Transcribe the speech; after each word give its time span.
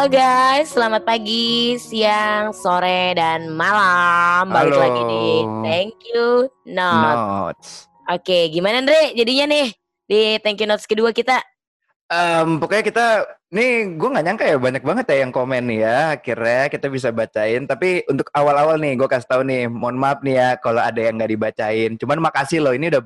Halo 0.00 0.16
guys, 0.16 0.72
selamat 0.72 1.04
pagi, 1.04 1.76
siang, 1.76 2.56
sore, 2.56 3.12
dan 3.12 3.52
malam. 3.52 4.48
Balik 4.48 4.72
Halo. 4.72 4.80
lagi 4.80 5.02
di 5.12 5.24
Thank 5.60 5.96
You 6.08 6.48
Not. 6.72 7.04
Notes. 7.52 7.84
Oke, 8.08 8.48
gimana 8.48 8.80
Andre 8.80 9.12
jadinya 9.12 9.52
nih 9.52 9.68
di 10.08 10.40
Thank 10.40 10.64
You 10.64 10.72
Notes 10.72 10.88
kedua 10.88 11.12
kita? 11.12 11.44
Em, 12.08 12.56
pokoknya 12.56 12.80
kita 12.80 13.06
nih 13.52 14.00
gue 14.00 14.08
nggak 14.08 14.24
nyangka 14.24 14.44
ya 14.48 14.56
banyak 14.56 14.80
banget 14.88 15.04
ya 15.04 15.16
yang 15.20 15.32
komen 15.36 15.68
nih 15.68 15.78
ya 15.84 15.98
akhirnya 16.16 16.62
kita 16.72 16.86
bisa 16.88 17.08
bacain 17.12 17.68
tapi 17.68 18.00
untuk 18.08 18.32
awal-awal 18.32 18.80
nih 18.80 18.96
gue 18.96 19.04
kasih 19.04 19.28
tahu 19.28 19.42
nih 19.44 19.68
mohon 19.68 20.00
maaf 20.00 20.24
nih 20.24 20.40
ya 20.40 20.48
kalau 20.64 20.80
ada 20.80 20.96
yang 20.96 21.20
nggak 21.20 21.28
dibacain 21.36 22.00
cuman 22.00 22.24
makasih 22.24 22.64
loh 22.64 22.72
ini 22.72 22.88
udah 22.88 23.04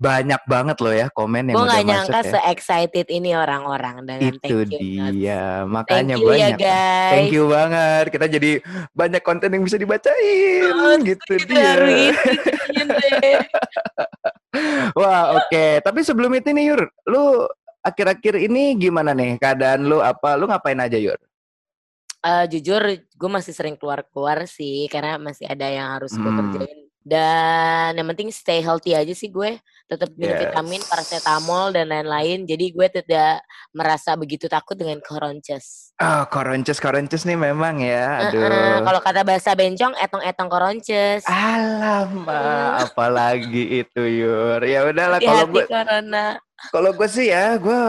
banyak 0.00 0.40
banget 0.48 0.80
loh 0.80 0.90
ya 0.90 1.06
komen 1.12 1.52
yang 1.52 1.60
Gue 1.60 1.68
masuk 1.68 1.84
nyangka 1.84 2.18
ya 2.18 2.24
se-excited 2.32 3.06
ini 3.12 3.36
orang-orang 3.36 4.00
dengan 4.02 4.32
itu 4.32 4.40
Thank 4.40 4.48
You 4.48 4.64
Notes. 4.96 5.12
dia 5.12 5.60
Thank 5.60 5.68
makanya 5.68 6.16
you 6.16 6.32
ya 6.32 6.48
guys. 6.56 7.12
Thank 7.12 7.28
you 7.30 7.44
banget 7.46 8.04
kita 8.08 8.26
jadi 8.26 8.50
banyak 8.90 9.20
konten 9.20 9.52
yang 9.52 9.60
bisa 9.60 9.76
dibacain 9.76 10.72
Oh, 10.72 10.96
gitu 11.04 11.32
dia. 11.44 11.76
Wah, 14.98 15.36
oke. 15.36 15.64
Tapi 15.84 16.00
sebelum 16.00 16.32
itu 16.32 16.48
nih 16.50 16.72
Yur, 16.72 16.82
lu 17.06 17.44
akhir-akhir 17.80 18.40
ini 18.40 18.76
gimana 18.76 19.12
nih 19.12 19.36
keadaan 19.36 19.86
lu 19.86 20.00
apa? 20.00 20.34
Lu 20.34 20.48
ngapain 20.48 20.80
aja 20.80 20.96
Yur? 20.96 21.18
Eh, 22.20 22.44
jujur, 22.52 22.82
gue 22.98 23.30
masih 23.30 23.52
sering 23.52 23.76
keluar-keluar 23.76 24.44
sih 24.44 24.88
karena 24.88 25.16
masih 25.16 25.44
ada 25.44 25.66
yang 25.68 25.88
harus 25.96 26.12
gue 26.12 26.24
Hmm. 26.24 26.52
kerjain. 26.52 26.78
Dan 27.00 27.96
yang 27.96 28.08
penting 28.12 28.28
stay 28.28 28.60
healthy 28.60 28.92
aja 28.92 29.12
sih 29.12 29.32
gue. 29.32 29.56
Tetap 29.90 30.14
minum 30.14 30.38
Yes. 30.38 30.42
vitamin, 30.46 30.80
paracetamol 30.86 31.74
dan 31.74 31.90
lain-lain. 31.90 32.46
Jadi 32.46 32.70
gue 32.70 32.86
tidak 32.94 33.42
merasa 33.74 34.14
begitu 34.14 34.46
takut 34.46 34.78
dengan 34.78 35.02
koronces. 35.02 35.90
Oh, 35.98 36.22
koronces 36.30 36.78
koronces 36.78 37.26
nih 37.26 37.34
memang 37.34 37.82
ya. 37.82 38.30
Aduh. 38.30 38.86
Kalau 38.86 39.00
kata 39.02 39.26
bahasa 39.26 39.50
bencong, 39.58 39.98
etong-etong 39.98 40.46
koronces. 40.46 41.26
Alamak, 41.26 42.86
apalagi 42.86 43.82
itu 43.82 44.02
Yur. 44.06 44.62
Ya 44.62 44.86
udahlah 44.86 45.18
kalau 45.18 45.50
gue 45.50 45.66
corona. 45.66 46.38
kalau 46.70 46.90
gue 46.94 47.08
sih 47.10 47.34
ya, 47.34 47.58
gue 47.58 47.80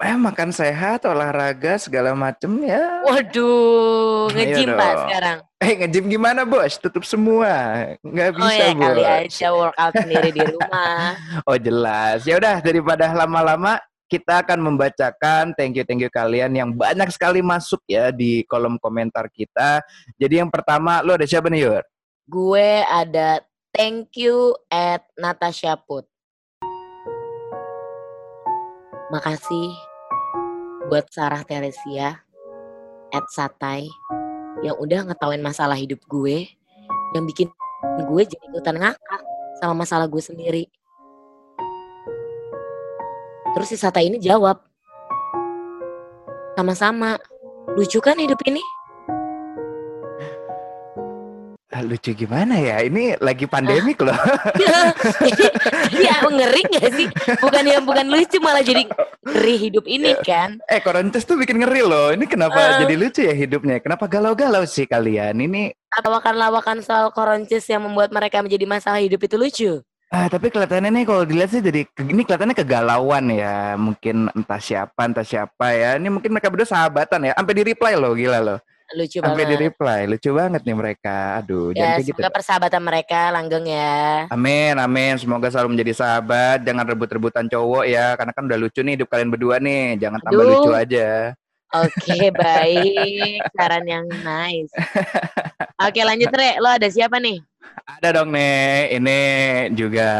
eh 0.00 0.16
makan 0.16 0.48
sehat, 0.48 1.04
olahraga 1.04 1.76
segala 1.76 2.16
macem 2.16 2.48
ya. 2.64 3.04
Waduh, 3.04 4.32
nge-gym 4.32 4.72
pak 4.72 4.94
sekarang. 5.04 5.38
Eh 5.60 5.72
nge-gym 5.76 6.08
gimana 6.08 6.48
bos? 6.48 6.80
Tutup 6.80 7.04
semua, 7.04 7.52
nggak 8.00 8.28
Oh 8.32 8.36
bisa 8.40 8.64
ya 8.64 8.72
kali 8.72 9.02
bos. 9.04 9.12
aja 9.28 9.48
workout 9.52 9.94
sendiri 10.00 10.30
di 10.32 10.40
rumah. 10.40 11.12
Oh 11.48 11.56
jelas. 11.60 12.24
Ya 12.24 12.40
udah 12.40 12.64
daripada 12.64 13.12
lama-lama 13.12 13.76
kita 14.08 14.40
akan 14.40 14.58
membacakan 14.72 15.52
thank 15.54 15.76
you 15.76 15.84
thank 15.84 16.00
you 16.00 16.08
kalian 16.10 16.56
yang 16.56 16.72
banyak 16.72 17.06
sekali 17.12 17.44
masuk 17.44 17.84
ya 17.84 18.08
di 18.08 18.40
kolom 18.48 18.80
komentar 18.80 19.28
kita. 19.28 19.84
Jadi 20.16 20.40
yang 20.40 20.48
pertama 20.48 21.04
lo 21.04 21.12
ada 21.12 21.28
siapa 21.28 21.52
nih 21.52 21.68
Yur? 21.68 21.84
Gue 22.24 22.80
ada 22.88 23.44
thank 23.76 24.16
you 24.16 24.56
at 24.72 25.04
Natasha 25.20 25.76
Put. 25.76 26.08
Makasih 29.10 29.89
buat 30.90 31.06
Sarah 31.14 31.46
Teresia 31.46 32.18
at 33.14 33.24
Satai 33.30 33.86
yang 34.66 34.74
udah 34.74 35.06
ngetawain 35.06 35.38
masalah 35.38 35.78
hidup 35.78 36.02
gue 36.10 36.50
yang 37.14 37.24
bikin 37.30 37.46
gue 38.10 38.22
jadi 38.26 38.44
ikutan 38.50 38.74
ngakak 38.74 39.22
sama 39.62 39.86
masalah 39.86 40.10
gue 40.10 40.18
sendiri. 40.18 40.64
Terus 43.54 43.70
si 43.70 43.78
Satai 43.78 44.10
ini 44.10 44.18
jawab, 44.18 44.62
sama-sama, 46.58 47.18
lucu 47.78 48.02
kan 48.02 48.18
hidup 48.18 48.42
ini? 48.46 48.62
Lucu 51.82 52.12
gimana 52.12 52.54
ya? 52.54 52.80
Ini 52.80 53.16
lagi 53.18 53.44
pandemik 53.44 54.00
loh. 54.00 54.14
Iya, 55.90 56.24
ngeri 56.24 56.62
gak 56.70 56.90
sih? 56.94 57.06
Bukan 57.38 57.64
yang 57.66 57.84
bukan 57.84 58.06
lucu 58.06 58.38
malah 58.38 58.62
jadi 58.62 58.86
ngeri 59.22 59.54
hidup 59.58 59.84
ini 59.84 60.14
kan. 60.20 60.58
eh 60.66 60.80
Korontes 60.80 61.24
tuh 61.24 61.36
bikin 61.36 61.60
ngeri 61.60 61.82
loh. 61.82 62.12
Ini 62.12 62.24
kenapa 62.24 62.56
Ah. 62.56 62.78
jadi 62.80 62.94
lucu 62.96 63.20
ya 63.20 63.34
hidupnya? 63.34 63.80
Kenapa 63.80 64.06
galau-galau 64.06 64.64
sih 64.64 64.84
kalian? 64.84 65.36
Ini 65.36 65.74
Lawakan-lawakan 66.00 66.80
soal 66.80 67.10
koronces 67.10 67.66
yang 67.66 67.82
membuat 67.82 68.14
mereka 68.14 68.38
menjadi 68.38 68.62
masalah 68.62 69.02
hidup 69.02 69.20
itu 69.20 69.34
lucu. 69.34 69.72
Ah, 70.08 70.26
tapi 70.26 70.50
kelihatannya 70.50 70.90
nih 70.90 71.04
kalau 71.04 71.22
dilihat 71.22 71.50
sih 71.50 71.62
jadi 71.62 71.86
ini 72.00 72.22
kelihatannya 72.22 72.56
kegalauan 72.56 73.30
ya. 73.30 73.74
Mungkin 73.74 74.30
entah 74.32 74.58
siapa, 74.58 75.00
entah 75.02 75.22
siapa 75.22 75.70
ya. 75.70 75.98
Ini 75.98 76.08
mungkin 76.08 76.30
mereka 76.30 76.50
berdua 76.50 76.66
sahabatan 76.66 77.26
ya. 77.26 77.32
Sampai 77.34 77.54
di 77.54 77.62
reply 77.64 77.94
loh, 77.94 78.14
gila 78.14 78.38
loh. 78.38 78.58
Lucu 78.90 79.18
Sampai 79.18 79.44
di 79.44 79.54
banget. 79.54 79.64
reply. 79.70 80.00
Lucu 80.04 80.30
banget 80.30 80.62
nih 80.62 80.74
mereka. 80.74 81.16
Aduh, 81.38 81.70
Ya, 81.70 81.94
jangan 81.94 81.98
gitu. 82.00 82.08
semoga 82.10 82.30
persahabatan 82.34 82.82
mereka 82.82 83.20
langgeng 83.30 83.66
ya. 83.66 84.26
Amin, 84.28 84.74
amin. 84.74 85.14
Semoga 85.14 85.46
selalu 85.46 85.68
menjadi 85.74 85.92
sahabat. 85.94 86.58
Jangan 86.62 86.84
rebut-rebutan 86.84 87.46
cowok 87.46 87.84
ya. 87.86 88.14
Karena 88.14 88.32
kan 88.32 88.44
udah 88.44 88.58
lucu 88.58 88.80
nih 88.80 88.98
hidup 88.98 89.06
kalian 89.06 89.30
berdua 89.30 89.56
nih. 89.58 89.94
Jangan 89.96 90.18
tambah 90.20 90.42
Aduh. 90.42 90.50
lucu 90.58 90.70
aja. 90.72 91.32
Oke, 91.70 92.18
baik. 92.42 93.46
Saran 93.54 93.86
yang 93.86 94.06
nice. 94.20 94.74
Oke, 95.78 96.02
lanjut 96.02 96.30
Re. 96.30 96.58
Lo 96.58 96.66
ada 96.66 96.88
siapa 96.90 97.16
nih? 97.16 97.38
Ada 97.86 98.08
dong 98.18 98.34
nih. 98.34 98.98
Ini 98.98 99.18
juga 99.72 100.10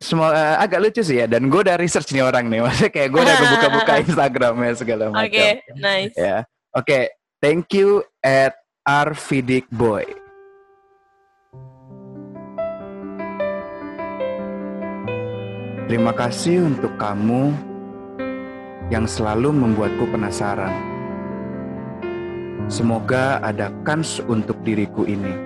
semua 0.00 0.32
eh, 0.32 0.56
agak 0.60 0.80
lucu 0.80 1.00
sih 1.00 1.16
ya. 1.16 1.26
Dan 1.26 1.48
gue 1.48 1.60
udah 1.60 1.80
research 1.80 2.12
nih 2.12 2.20
orang 2.20 2.52
nih. 2.52 2.60
Maksudnya 2.64 2.92
kayak 2.92 3.08
gue 3.08 3.20
udah 3.20 3.36
buka-buka 3.56 3.92
Instagramnya 4.04 4.72
segala 4.76 5.04
macam. 5.08 5.24
Oke, 5.24 5.48
nice. 5.74 6.12
Ya. 6.12 6.44
Oke, 6.74 7.08
thank 7.44 7.76
you 7.76 8.00
at 8.24 8.56
Arvidik 8.88 9.68
Boy. 9.68 10.08
Terima 15.84 16.16
kasih 16.16 16.72
untuk 16.72 16.96
kamu 16.96 17.52
yang 18.88 19.04
selalu 19.04 19.52
membuatku 19.52 20.08
penasaran. 20.08 20.72
Semoga 22.72 23.44
ada 23.44 23.68
kans 23.84 24.24
untuk 24.24 24.56
diriku 24.64 25.04
ini. 25.04 25.36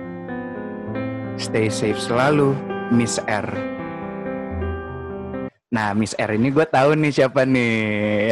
Stay 1.35 1.67
safe 1.67 1.99
selalu, 1.99 2.55
Miss 2.95 3.19
R. 3.27 3.78
Nah, 5.69 5.93
Miss 5.93 6.17
R 6.17 6.33
ini 6.33 6.49
gue 6.49 6.65
tahu 6.65 6.97
nih 6.97 7.13
siapa 7.13 7.45
nih. 7.45 7.77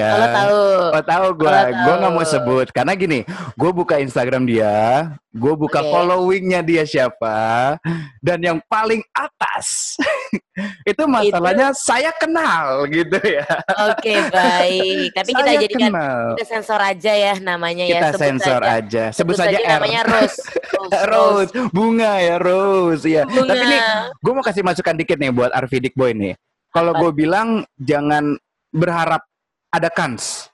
Ya. 0.01 0.09
Lo 0.17 0.27
tahu. 0.33 0.61
Oh 0.89 1.03
tahu 1.05 1.27
gue, 1.37 1.57
gue 1.69 1.93
nggak 2.01 2.13
mau 2.17 2.25
sebut 2.25 2.67
karena 2.73 2.97
gini, 2.97 3.21
gue 3.53 3.69
buka 3.69 4.01
Instagram 4.01 4.49
dia, 4.49 5.13
gue 5.29 5.53
buka 5.53 5.85
Oke. 5.85 5.91
followingnya 5.93 6.65
dia 6.65 6.81
siapa, 6.81 7.77
dan 8.25 8.41
yang 8.41 8.57
paling 8.65 9.05
atas 9.13 9.93
itu 10.89 11.03
masalahnya 11.05 11.77
saya 11.77 12.09
kenal 12.17 12.89
gitu 12.89 13.21
ya. 13.21 13.45
Oke, 13.93 14.17
baik. 14.33 15.13
Tapi 15.13 15.29
kita 15.37 15.45
Saya 15.45 15.61
jadikan 15.61 15.91
kenal. 15.93 16.21
kita 16.33 16.45
sensor 16.49 16.81
aja 16.81 17.13
ya 17.13 17.33
namanya 17.37 17.85
ya. 17.85 18.01
Kita 18.01 18.09
Sebut 18.17 18.21
sensor 18.25 18.61
saja. 18.65 18.73
aja, 18.81 19.03
sebut, 19.13 19.35
saja, 19.37 19.57
R. 19.61 19.69
namanya 19.77 20.01
Rose. 20.09 20.41
Rose. 20.73 21.05
Rose, 21.13 21.51
bunga 21.69 22.17
ya 22.17 22.35
Rose 22.41 23.05
ya. 23.05 23.23
Bunga. 23.29 23.53
Tapi 23.53 23.65
nih, 23.69 23.81
gue 24.25 24.33
mau 24.33 24.41
kasih 24.41 24.65
masukan 24.65 24.95
dikit 24.97 25.21
nih 25.21 25.29
buat 25.29 25.53
Arvidik 25.53 25.93
Boy 25.93 26.17
nih. 26.17 26.33
Kalau 26.69 26.91
gue 26.95 27.11
bilang 27.15 27.47
jangan 27.75 28.35
berharap 28.69 29.23
ada 29.69 29.87
kans. 29.87 30.51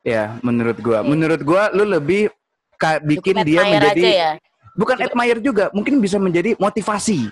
Ya, 0.00 0.40
menurut 0.40 0.76
gue. 0.76 0.98
Menurut 1.02 1.40
gue, 1.40 1.62
lu 1.74 1.84
lebih 1.86 2.32
ka- 2.74 2.98
bikin 2.98 3.36
Cukup 3.36 3.46
dia 3.46 3.60
menjadi 3.62 4.02
ya. 4.02 4.30
bukan 4.72 4.96
Cukup- 4.96 5.12
admire 5.12 5.40
juga, 5.40 5.64
mungkin 5.70 6.00
bisa 6.00 6.16
menjadi 6.16 6.56
motivasi 6.56 7.28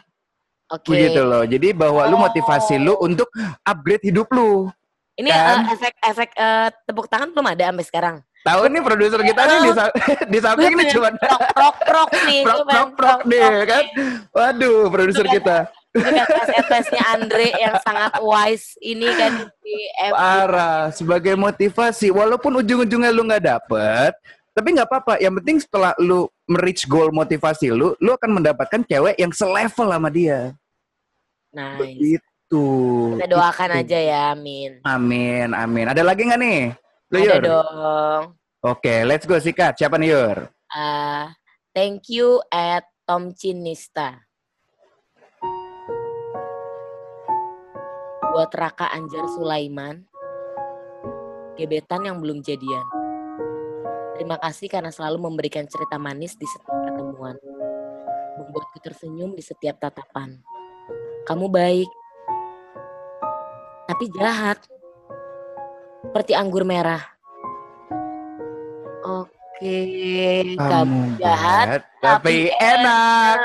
Oke. 0.69 0.93
begitu 0.93 1.21
loh. 1.23 1.43
Jadi 1.43 1.73
bahwa 1.73 2.05
lu 2.05 2.15
Oh. 2.15 2.23
motivasi 2.23 2.77
lu 2.77 2.93
untuk 2.99 3.33
upgrade 3.63 4.05
hidup 4.05 4.29
lu. 4.29 4.69
Ini 5.17 5.29
Kan? 5.29 5.65
eh, 5.65 5.75
efek-efek 5.75 6.29
eh, 6.31 6.69
tepuk 6.85 7.09
tangan 7.09 7.33
belum 7.33 7.49
ada 7.49 7.65
sampai 7.67 7.85
sekarang. 7.85 8.17
Tahu 8.39 8.71
nih 8.71 8.83
produser 8.85 9.19
kita 9.19 9.43
nih 9.43 9.59
di, 9.59 9.71
di 10.33 10.39
samping 10.39 10.73
nih 10.77 10.87
cuma 10.89 11.09
prok 11.19 11.43
prok 11.51 11.77
prok 11.83 12.11
nih. 12.23 12.41
prok 12.45 12.63
prok 12.65 12.91
prok 12.95 13.21
deh 13.27 13.43
kan. 13.65 13.83
nih. 13.83 13.85
Waduh, 14.31 14.79
produser 14.87 15.27
kita. 15.27 15.57
Tes-tesnya 15.97 17.03
Andre 17.17 17.49
yang 17.57 17.75
sangat 17.81 18.21
wise 18.21 18.77
ini 18.85 19.09
kan 19.17 19.49
di 19.65 19.77
FB. 20.05 20.15
Parah, 20.15 20.93
sebagai 20.93 21.35
motivasi 21.35 22.13
walaupun 22.13 22.61
ujung-ujungnya 22.61 23.11
lu 23.13 23.25
nggak 23.25 23.45
dapet, 23.45 24.13
Tapi 24.53 24.75
nggak 24.75 24.91
apa-apa. 24.91 25.15
Yang 25.23 25.35
penting 25.39 25.57
setelah 25.63 25.95
lu 26.03 26.27
merich 26.51 26.83
goal 26.91 27.15
motivasi 27.15 27.71
lu, 27.71 27.95
lu 28.03 28.11
akan 28.19 28.43
mendapatkan 28.43 28.83
cewek 28.83 29.15
yang 29.15 29.31
selevel 29.31 29.87
sama 29.87 30.11
dia. 30.11 30.51
Nice. 31.55 31.79
Begitu. 31.79 32.67
Kita 33.23 33.29
doakan 33.31 33.71
Itu. 33.71 33.79
aja 33.87 33.99
ya, 34.03 34.21
amin. 34.35 34.83
Amin, 34.83 35.55
amin. 35.55 35.87
Ada 35.95 36.03
lagi 36.03 36.27
nggak 36.27 36.41
nih? 36.43 36.63
Lu, 37.07 37.17
Ada 37.23 37.25
Yur? 37.31 37.43
dong. 37.47 38.23
Oke, 38.67 39.07
let's 39.07 39.23
go 39.31 39.39
sikat. 39.39 39.79
Siapa 39.79 39.95
nih 39.95 40.11
Yur? 40.11 40.51
Ah, 40.75 41.31
thank 41.71 42.11
you 42.11 42.43
at 42.51 42.83
Tom 43.07 43.31
Cinista. 43.39 44.28
Buat 48.39 48.55
Raka 48.55 48.87
Anjar 48.95 49.27
Sulaiman, 49.35 50.07
gebetan 51.59 52.07
yang 52.07 52.23
belum 52.23 52.39
jadian. 52.39 52.87
Terima 54.15 54.39
kasih 54.39 54.71
karena 54.71 54.95
selalu 54.95 55.27
memberikan 55.27 55.67
cerita 55.67 55.99
manis 55.99 56.39
di 56.39 56.47
setiap 56.47 56.71
pertemuan. 56.71 57.35
Membuatku 58.39 58.79
tersenyum 58.79 59.35
di 59.35 59.43
setiap 59.43 59.83
tatapan. 59.83 60.39
Kamu 61.27 61.51
baik, 61.51 61.91
tapi 63.91 64.07
jahat. 64.15 64.63
Seperti 66.07 66.39
anggur 66.39 66.63
merah. 66.63 67.03
Oke, 69.03 69.83
kamu 70.55 71.19
jahat, 71.19 71.83
tapi 71.99 72.55
tapi 72.55 72.55
enak. 72.55 73.39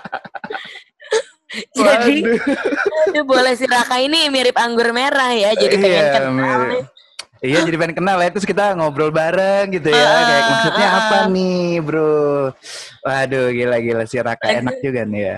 Jadi 1.81 2.15
aduh, 3.09 3.23
boleh 3.25 3.53
si 3.57 3.65
Raka 3.65 3.97
ini 3.97 4.29
mirip 4.29 4.55
anggur 4.55 4.93
merah 4.93 5.33
ya. 5.33 5.51
Jadi 5.53 5.75
pengen 5.75 5.91
Iya, 5.91 6.11
kenal 6.13 6.31
mirip. 6.61 6.85
Iya 7.41 7.65
jadi 7.65 7.73
pengen 7.73 7.97
kenal 7.97 8.21
ya 8.21 8.29
Terus 8.29 8.45
kita 8.45 8.77
ngobrol 8.77 9.09
bareng 9.09 9.73
gitu 9.73 9.89
ya 9.89 9.97
Ah, 9.97 10.21
Kayak 10.21 10.45
maksudnya 10.45 10.87
ah, 10.87 10.97
apa 11.01 11.17
ah. 11.17 11.23
nih 11.25 11.81
bro 11.81 12.53
Waduh 13.01 13.47
gila-gila 13.49 14.05
si 14.05 14.21
Raka 14.21 14.45
enak 14.45 14.77
juga 14.77 15.01
nih 15.09 15.21
ya 15.25 15.37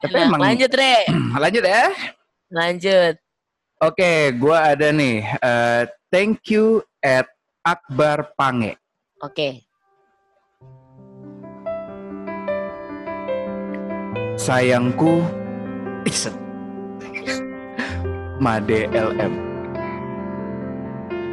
Tapi 0.00 0.14
Nah, 0.16 0.24
emang 0.24 0.40
lanjut 0.40 0.72
Re, 0.72 1.04
Lanjut 1.44 1.64
ya 1.64 1.84
lanjut. 2.48 3.14
Oke 3.76 4.32
gua 4.40 4.72
ada 4.72 4.88
nih 4.88 5.20
eh, 5.20 5.82
Thank 6.08 6.48
you 6.48 6.80
at 7.04 7.28
Akbar 7.60 8.32
Pange 8.40 8.80
Oke, 9.20 9.68
Sayangku 14.36 15.20
Iset. 15.20 15.43
Made 18.44 18.92
LM 18.92 19.54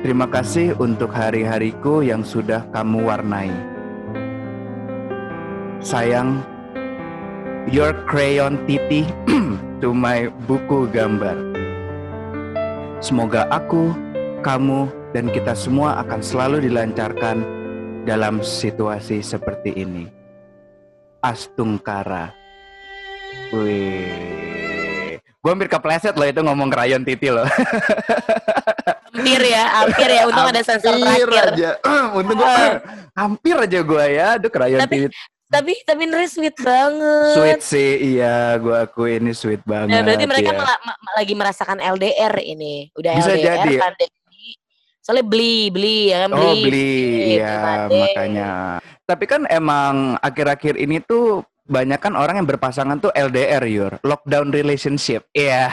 Terima 0.01 0.25
kasih 0.25 0.73
untuk 0.81 1.13
hari-hariku 1.13 2.01
yang 2.01 2.25
sudah 2.25 2.65
kamu 2.73 3.06
warnai. 3.06 3.53
Sayang 5.77 6.41
Your 7.69 7.94
crayon 8.09 8.57
titi 8.65 9.06
to 9.85 9.94
my 9.94 10.33
buku 10.50 10.89
gambar. 10.89 11.38
Semoga 12.97 13.45
aku, 13.53 13.94
kamu, 14.41 14.89
dan 15.13 15.29
kita 15.29 15.53
semua 15.53 16.01
akan 16.01 16.21
selalu 16.25 16.65
dilancarkan 16.65 17.45
dalam 18.09 18.41
situasi 18.41 19.21
seperti 19.21 19.85
ini. 19.85 20.09
Astungkara. 21.21 22.33
Wih. 23.53 24.50
Gue 25.42 25.50
hampir 25.50 25.66
kepleset 25.68 26.14
loh 26.14 26.24
itu 26.24 26.38
ngomong 26.38 26.70
krayon 26.70 27.02
titi 27.02 27.26
loh. 27.28 27.50
hampir 29.12 29.42
ya, 29.44 29.64
hampir 29.76 30.08
ya. 30.08 30.22
Untung 30.24 30.48
ada 30.48 30.62
sensor 30.62 30.94
terakhir. 30.96 31.30
aja. 31.52 31.70
Untung 32.18 32.38
gue 32.38 32.56
hampir 33.12 33.56
aja 33.58 33.80
gue 33.82 34.06
ya. 34.08 34.28
Aduh 34.38 34.50
krayon 34.50 34.80
Tapi- 34.80 35.10
titi. 35.10 35.18
Tapi 35.52 35.76
tapi 35.84 36.08
Re 36.08 36.32
sweet 36.32 36.56
banget. 36.64 37.36
Sweet 37.36 37.60
sih, 37.60 38.16
iya 38.16 38.56
gue 38.56 38.72
akui 38.72 39.20
ini 39.20 39.36
sweet 39.36 39.60
banget. 39.68 39.92
Nah, 39.92 40.00
berarti 40.00 40.24
mereka 40.24 40.56
ya. 40.56 40.56
mela- 40.56 40.80
ma- 40.80 40.96
ma- 40.96 41.14
lagi 41.20 41.34
merasakan 41.36 41.76
LDR 41.84 42.40
ini. 42.40 42.88
Udah 42.96 43.20
Bisa 43.20 43.36
LDR 43.36 43.60
jadi. 43.60 43.76
pandemi. 43.76 44.56
Soalnya 45.04 45.26
beli, 45.28 45.68
beli 45.68 45.98
ya 46.08 46.24
kan 46.24 46.30
beli. 46.32 46.48
Oh 46.48 46.56
beli, 46.56 46.96
iya 47.36 47.56
Made. 47.84 48.00
makanya. 48.00 48.52
Tapi 49.04 49.26
kan 49.28 49.42
emang 49.52 50.16
akhir-akhir 50.24 50.80
ini 50.80 51.04
tuh 51.04 51.44
banyak 51.71 52.00
kan 52.03 52.13
orang 52.19 52.44
yang 52.44 52.47
berpasangan 52.51 53.00
tuh 53.00 53.15
LDR, 53.15 53.63
Yur. 53.63 53.94
Lockdown 54.03 54.51
relationship. 54.51 55.23
Iya. 55.31 55.71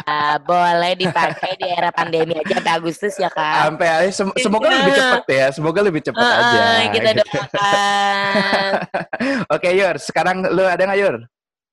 Wah, 0.00 0.40
boleh 0.40 0.96
dipakai 0.96 1.60
di 1.60 1.68
era 1.68 1.92
pandemi 1.92 2.32
aja 2.40 2.56
Agustus 2.72 3.20
ya 3.20 3.28
kan. 3.28 3.68
Sampai 3.68 4.08
sem- 4.08 4.36
semoga 4.40 4.72
lebih 4.72 4.92
cepet 4.96 5.24
ya. 5.28 5.46
Semoga 5.52 5.80
lebih 5.84 6.00
cepet 6.00 6.24
Heeh, 6.24 6.40
aja. 6.40 6.62
kita 6.88 7.10
gitu. 7.12 7.22
doakan. 7.28 8.70
Oke, 9.54 9.68
Yur. 9.76 9.96
Sekarang 10.00 10.36
lu 10.48 10.64
ada 10.64 10.80
nggak, 10.80 10.98
Yur? 10.98 11.16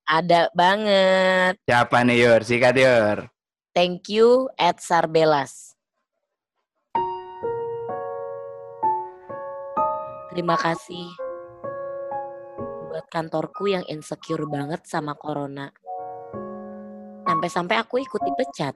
Ada 0.03 0.51
banget. 0.51 1.53
Siapa 1.63 2.03
nih, 2.03 2.17
Yur? 2.27 2.39
Sikat, 2.43 2.75
Yur. 2.75 3.17
Thank 3.71 4.11
you 4.11 4.51
at 4.59 4.83
Sarbelas. 4.83 5.71
Terima 10.35 10.53
kasih 10.53 11.26
buat 12.97 13.13
kantorku 13.13 13.69
yang 13.69 13.85
insecure 13.85 14.49
banget 14.49 14.81
sama 14.89 15.13
corona. 15.13 15.69
Sampai-sampai 17.29 17.77
aku 17.77 18.01
ikut 18.01 18.17
dipecat. 18.25 18.73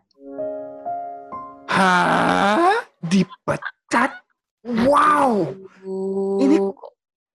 Hah? 1.65 2.85
Dipecat? 3.01 4.21
Wow. 4.85 5.49
Ini- 6.37 6.61
Uh, 6.61 6.69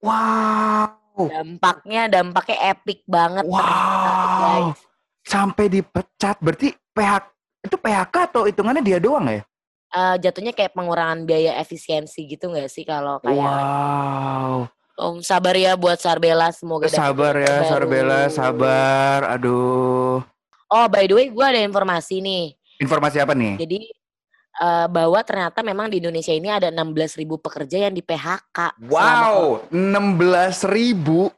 Wow. 0.06 1.26
dampaknya 1.26 2.06
dampaknya 2.06 2.70
epic 2.70 3.02
banget. 3.10 3.42
Wow. 3.50 4.70
Sampai 5.26 5.66
dipecat. 5.66 6.38
Berarti 6.38 6.70
PHK 6.94 7.26
itu 7.66 7.76
PHK 7.82 8.14
atau 8.30 8.46
hitungannya 8.46 8.86
dia 8.86 9.02
doang 9.02 9.26
ya? 9.26 9.42
Eh, 9.90 10.16
jatuhnya 10.22 10.54
kayak 10.54 10.70
pengurangan 10.70 11.26
biaya 11.26 11.58
efisiensi 11.58 12.30
gitu 12.30 12.46
nggak 12.46 12.70
sih 12.70 12.86
kalau 12.86 13.18
kayak 13.18 13.42
Wow. 13.42 14.70
Om 14.96 15.20
sabar 15.20 15.52
ya 15.52 15.76
buat 15.76 16.00
Sarbella 16.00 16.48
semoga 16.56 16.88
Sabar 16.88 17.36
ya, 17.36 17.60
baru. 17.60 17.68
Sarbella, 17.68 18.20
sabar. 18.32 19.18
Aduh. 19.36 20.24
Oh 20.66 20.86
by 20.88 21.04
the 21.04 21.14
way 21.14 21.26
gue 21.28 21.44
ada 21.44 21.60
informasi 21.60 22.24
nih. 22.24 22.56
Informasi 22.80 23.20
apa 23.20 23.36
nih? 23.36 23.60
Jadi 23.60 23.80
eh, 24.56 24.86
bahwa 24.88 25.20
ternyata 25.20 25.60
memang 25.60 25.92
di 25.92 26.00
Indonesia 26.00 26.32
ini 26.32 26.48
ada 26.48 26.72
16.000 26.72 27.22
pekerja 27.28 27.76
yang 27.86 27.92
di 27.92 28.00
PHK. 28.00 28.88
Wow, 28.88 29.68
16 29.68 30.64
ribu. 30.64 31.28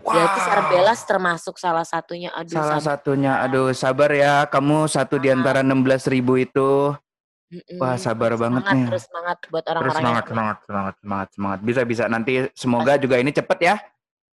Berarti 0.00 0.40
Sarbelas 0.40 1.00
termasuk 1.04 1.60
salah 1.60 1.84
satunya. 1.84 2.32
Aduh, 2.32 2.56
Salah 2.56 2.80
sabar. 2.80 2.88
satunya, 2.96 3.32
aduh 3.44 3.68
sabar 3.76 4.08
ya, 4.14 4.48
kamu 4.48 4.88
satu 4.88 5.20
di 5.20 5.28
antara 5.28 5.60
16 5.60 6.08
ribu 6.08 6.40
itu. 6.40 6.94
Mm-mm. 7.50 7.82
Wah, 7.82 7.98
sabar 7.98 8.38
banget 8.38 8.62
semangat, 8.62 8.78
nih. 8.78 8.86
Terus 8.86 9.04
semangat 9.10 9.38
buat 9.50 9.64
Terus 9.66 9.72
orang-orang 9.74 9.98
semangat, 9.98 10.22
yang 10.22 10.30
semangat, 10.30 10.56
semangat, 10.62 10.94
semangat, 11.02 11.28
semangat. 11.34 11.58
Bisa, 11.66 11.80
bisa. 11.82 12.04
Nanti 12.06 12.32
semoga 12.54 12.92
juga 12.94 13.18
ini 13.18 13.30
cepet 13.34 13.58
ya. 13.58 13.74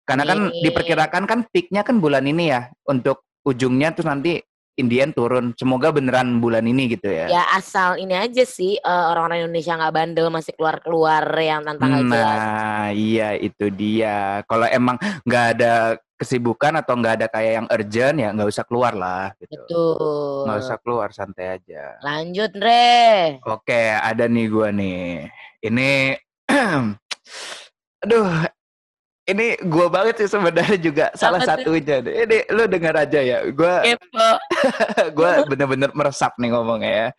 Karena 0.06 0.24
kan 0.24 0.40
Amin. 0.48 0.62
diperkirakan 0.62 1.24
kan 1.26 1.40
peaknya 1.50 1.82
kan 1.82 1.98
bulan 1.98 2.30
ini 2.30 2.54
ya. 2.54 2.70
Untuk 2.86 3.26
ujungnya 3.42 3.90
tuh 3.98 4.06
nanti 4.06 4.38
Indian 4.78 5.10
turun. 5.10 5.58
Semoga 5.58 5.90
beneran 5.90 6.38
bulan 6.38 6.62
ini 6.70 6.94
gitu 6.94 7.10
ya. 7.10 7.26
ya 7.26 7.44
asal 7.58 7.98
ini 7.98 8.14
aja 8.14 8.46
sih 8.46 8.78
eh, 8.78 9.06
orang-orang 9.10 9.50
Indonesia 9.50 9.74
nggak 9.74 9.96
bandel 9.98 10.28
masih 10.30 10.54
keluar-keluar 10.54 11.26
yang 11.42 11.66
tanpa 11.66 11.90
nggak 11.90 12.06
jelas. 12.14 12.38
Nah, 12.38 12.88
iya 12.94 13.30
itu 13.34 13.66
dia. 13.74 14.46
Kalau 14.46 14.70
emang 14.70 15.02
nggak 15.26 15.46
ada 15.58 15.98
kesibukan 16.18 16.74
atau 16.82 16.98
nggak 16.98 17.16
ada 17.22 17.28
kayak 17.30 17.52
yang 17.62 17.68
urgent 17.70 18.18
ya 18.18 18.30
nggak 18.34 18.50
usah 18.50 18.66
keluar 18.66 18.98
lah 18.98 19.32
gitu. 19.38 19.54
Betul. 19.54 20.44
Nggak 20.50 20.60
usah 20.66 20.78
keluar, 20.82 21.10
santai 21.14 21.62
aja. 21.62 22.02
Lanjut, 22.02 22.52
Re. 22.58 23.38
Oke, 23.46 23.94
ada 23.94 24.26
nih 24.26 24.46
gua 24.50 24.74
nih. 24.74 25.30
Ini 25.62 26.18
aduh 28.04 28.30
ini 29.28 29.60
gua 29.68 29.88
banget 29.94 30.26
sih 30.26 30.30
sebenarnya 30.32 30.80
juga 30.82 31.06
salah 31.14 31.44
tuh? 31.46 31.62
satunya. 31.62 32.02
Ini 32.02 32.50
lu 32.50 32.66
dengar 32.66 32.98
aja 32.98 33.20
ya. 33.22 33.46
Gua 33.54 33.86
Kepo. 33.86 34.30
gua 35.18 35.46
bener-bener 35.46 35.94
meresap 35.94 36.34
nih 36.42 36.50
ngomongnya 36.50 36.92
ya. 36.92 37.10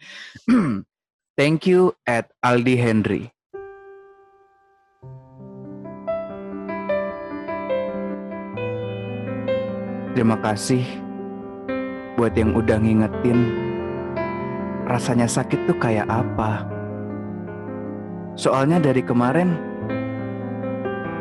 Thank 1.39 1.71
you 1.71 1.95
at 2.03 2.35
Aldi 2.43 2.75
Henry. 2.75 3.31
Terima 10.19 10.35
kasih 10.35 10.83
buat 12.19 12.35
yang 12.35 12.59
udah 12.59 12.83
ngingetin 12.83 13.55
rasanya 14.91 15.31
sakit 15.31 15.71
tuh 15.71 15.79
kayak 15.79 16.11
apa. 16.11 16.67
Soalnya 18.35 18.83
dari 18.83 18.99
kemarin 18.99 19.55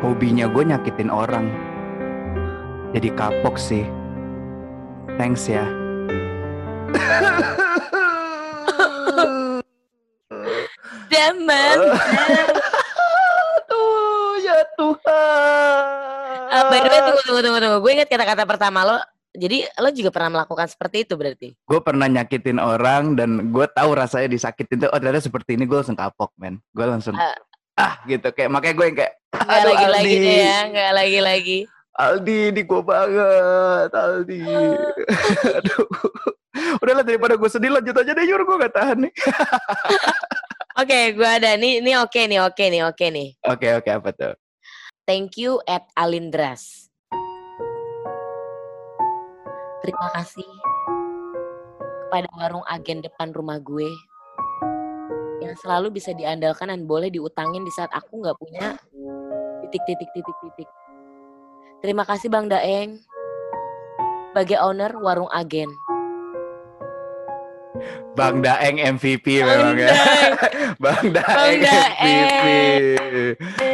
hobinya 0.02 0.50
gue 0.50 0.74
nyakitin 0.74 1.14
orang. 1.14 1.46
Jadi 2.90 3.14
kapok 3.14 3.54
sih. 3.54 3.86
Thanks 5.14 5.46
ya. 5.46 5.62
zaman. 11.06 11.78
Aduh, 13.62 14.42
ya 14.50 14.58
Ah, 16.88 16.90
way, 16.90 17.00
tunggu, 17.04 17.20
tunggu, 17.22 17.40
tunggu, 17.42 17.58
tunggu. 17.60 17.78
Gue 17.78 17.92
ingat 17.94 18.08
kata-kata 18.08 18.42
pertama 18.44 18.80
lo. 18.82 18.98
Jadi 19.30 19.60
lo 19.74 19.88
juga 19.90 20.08
pernah 20.08 20.30
melakukan 20.34 20.66
seperti 20.66 21.04
itu 21.04 21.14
berarti? 21.14 21.48
gue 21.54 21.80
pernah 21.80 22.08
nyakitin 22.08 22.56
orang 22.56 23.12
dan 23.12 23.30
gue 23.46 23.66
tahu 23.68 23.92
rasanya 23.92 24.26
disakitin 24.26 24.80
tuh 24.80 24.88
oh 24.88 24.96
ternyata 24.96 25.20
seperti 25.20 25.52
ini 25.52 25.62
gue 25.62 25.76
langsung 25.76 25.94
kapok 25.94 26.32
men 26.34 26.58
gue 26.66 26.82
langsung 26.82 27.12
Ah. 27.14 27.36
ah 27.76 27.94
gitu 28.04 28.24
kayak 28.28 28.48
makanya 28.48 28.74
gue 28.74 28.86
yang 28.86 28.98
kayak 28.98 29.14
Nggak 29.30 29.44
aduh 29.54 29.68
lagi-lagi 29.70 30.00
Aldi 30.08 30.16
deh 30.18 30.38
ya, 30.40 30.58
nggak 30.66 30.90
lagi-lagi. 30.90 31.58
Aldi 31.94 32.40
di 32.50 32.62
gue 32.64 32.80
banget 32.82 33.90
Aldi 33.92 34.42
aduh 35.58 35.86
udahlah 36.78 37.04
daripada 37.04 37.34
gue 37.36 37.48
sedih 37.48 37.70
lanjut 37.70 37.94
aja 37.94 38.10
deh 38.10 38.24
Yur 38.24 38.42
gue 38.42 38.56
gak 38.58 38.74
tahan 38.74 38.98
nih 38.98 39.12
Oke, 40.78 41.10
gue 41.10 41.26
ada. 41.28 41.58
Nih, 41.58 41.82
ini 41.82 41.98
oke 41.98 42.22
nih, 42.22 42.38
oke 42.40 42.64
nih, 42.64 42.82
oke 42.82 43.06
nih. 43.08 43.28
oke 43.44 43.68
oke 43.76 43.90
apa 43.92 44.10
tuh 44.10 44.32
Thank 45.08 45.40
you 45.40 45.56
at 45.64 45.88
Alindras. 45.96 46.92
Terima 49.80 50.08
kasih 50.12 50.44
kepada 52.04 52.28
warung 52.36 52.60
agen 52.68 53.00
depan 53.00 53.32
rumah 53.32 53.56
gue 53.56 53.88
yang 55.40 55.56
selalu 55.64 55.96
bisa 55.96 56.12
diandalkan 56.12 56.68
dan 56.68 56.84
boleh 56.84 57.08
diutangin 57.08 57.64
di 57.64 57.72
saat 57.72 57.88
aku 57.96 58.20
nggak 58.20 58.36
punya 58.36 58.76
titik 59.64 59.80
titik 59.88 60.12
titik 60.12 60.36
titik. 60.44 60.68
Terima 61.80 62.04
kasih 62.04 62.28
Bang 62.28 62.52
Daeng 62.52 63.00
sebagai 64.36 64.60
owner 64.60 64.92
warung 65.00 65.32
agen. 65.32 65.72
Bang 68.16 68.42
Daeng 68.42 68.76
MVP 68.98 69.42
Bang 69.42 69.46
memang 69.46 69.76
ya 69.78 69.88
Daeng. 69.90 70.32
Bang 70.82 71.04
Bang 71.14 71.56
Daeng. 71.60 71.60
MVP 71.62 72.46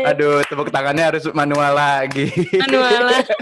aduh 0.05 0.45
tepuk 0.45 0.69
tangannya 0.69 1.05
harus 1.15 1.25
manual 1.33 1.73
lagi 1.73 2.29
Manualan. 2.61 3.25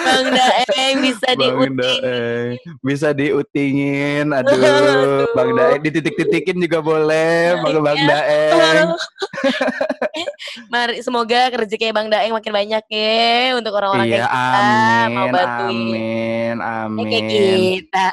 Bang 0.00 0.26
Daeng 0.28 0.96
bisa 1.04 1.28
Bang 1.30 1.38
diuting. 1.38 1.74
Daeng 1.76 2.50
bisa 2.80 3.08
diutingin 3.10 4.26
aduh 4.30 4.54
Aduh. 4.60 5.26
Bang 5.32 5.50
Daeng 5.52 5.80
dititik-titikin 5.80 6.56
juga 6.58 6.78
boleh 6.80 7.58
Bang 7.58 7.78
Bang 7.80 7.96
Iya. 7.96 8.08
Daeng 8.08 8.88
Mari 10.72 11.00
semoga 11.00 11.48
rezeki 11.50 11.90
Bang 11.90 12.08
Daeng 12.08 12.32
makin 12.32 12.50
banyak 12.50 12.84
ya 12.86 13.20
untuk 13.54 13.72
orang-orang 13.72 14.06
iya 14.06 14.16
kayak 14.18 14.30
kita 14.30 14.60
mau 15.08 15.24
amin 15.24 15.32
bantuin. 15.32 16.56
amin 16.58 17.00
Eh, 17.00 17.06
kayak 17.06 17.22
amin 17.22 17.30
kita. 17.30 18.06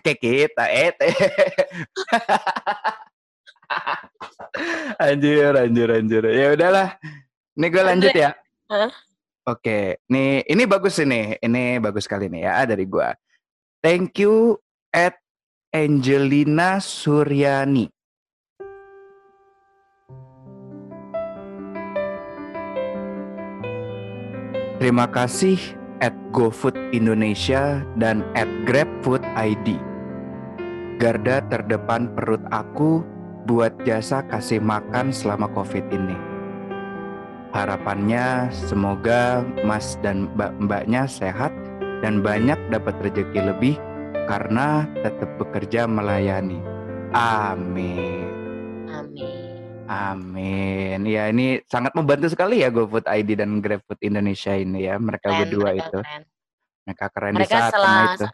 kayak 0.00 0.18
kita 0.20 0.64
eh 0.66 0.90
anjir 4.98 5.52
anjir 5.54 5.88
anjir 5.90 6.22
ya 6.26 6.46
udahlah 6.52 6.88
ini 7.54 7.66
gue 7.66 7.82
lanjut 7.82 8.12
ya 8.12 8.30
Hah? 8.68 8.90
Oke 9.48 10.02
nih 10.08 10.44
ini 10.44 10.62
bagus 10.68 11.00
ini 11.00 11.36
ini 11.40 11.78
bagus 11.80 12.04
sekali 12.04 12.28
nih 12.28 12.42
ya 12.44 12.64
dari 12.68 12.84
gue 12.84 13.08
thank 13.80 14.18
you 14.20 14.58
at 14.92 15.16
Angelina 15.70 16.82
Suryani 16.82 17.88
Terima 24.80 25.04
kasih 25.04 25.60
at 26.00 26.16
GoFood 26.32 26.72
Indonesia 26.96 27.84
dan 28.00 28.24
at 28.32 28.48
GrabFood 28.64 29.20
ID. 29.36 29.76
Garda 30.96 31.44
terdepan 31.52 32.08
perut 32.16 32.40
aku 32.48 33.04
buat 33.44 33.76
jasa 33.84 34.24
kasih 34.24 34.64
makan 34.64 35.12
selama 35.12 35.52
COVID 35.52 35.84
ini. 35.92 36.29
Harapannya 37.50 38.46
semoga 38.54 39.42
Mas 39.66 39.98
dan 40.06 40.30
mbak-mbaknya 40.38 41.10
sehat 41.10 41.50
dan 41.98 42.22
banyak 42.22 42.56
dapat 42.70 42.94
rezeki 43.02 43.40
lebih 43.42 43.74
karena 44.30 44.86
tetap 45.02 45.26
bekerja 45.34 45.90
melayani. 45.90 46.62
Amin. 47.10 48.30
Amin. 48.86 49.34
Amin. 49.90 50.98
Ya 51.02 51.26
ini 51.26 51.58
sangat 51.66 51.90
membantu 51.98 52.30
sekali 52.30 52.62
ya 52.62 52.70
GoFood 52.70 53.10
ID 53.10 53.42
dan 53.42 53.58
GrabFood 53.58 53.98
Indonesia 53.98 54.54
ini 54.54 54.86
ya. 54.86 54.94
Mereka 55.02 55.26
Keren, 55.26 55.40
berdua 55.42 55.74
mereka 55.74 55.82
itu. 55.82 55.98
keren. 56.06 56.22
Mereka 56.86 57.06
keren 57.10 57.32
di 57.34 57.36
Mereka 57.42 57.56
saat 57.58 57.72
salah 57.74 58.02
itu. 58.14 58.26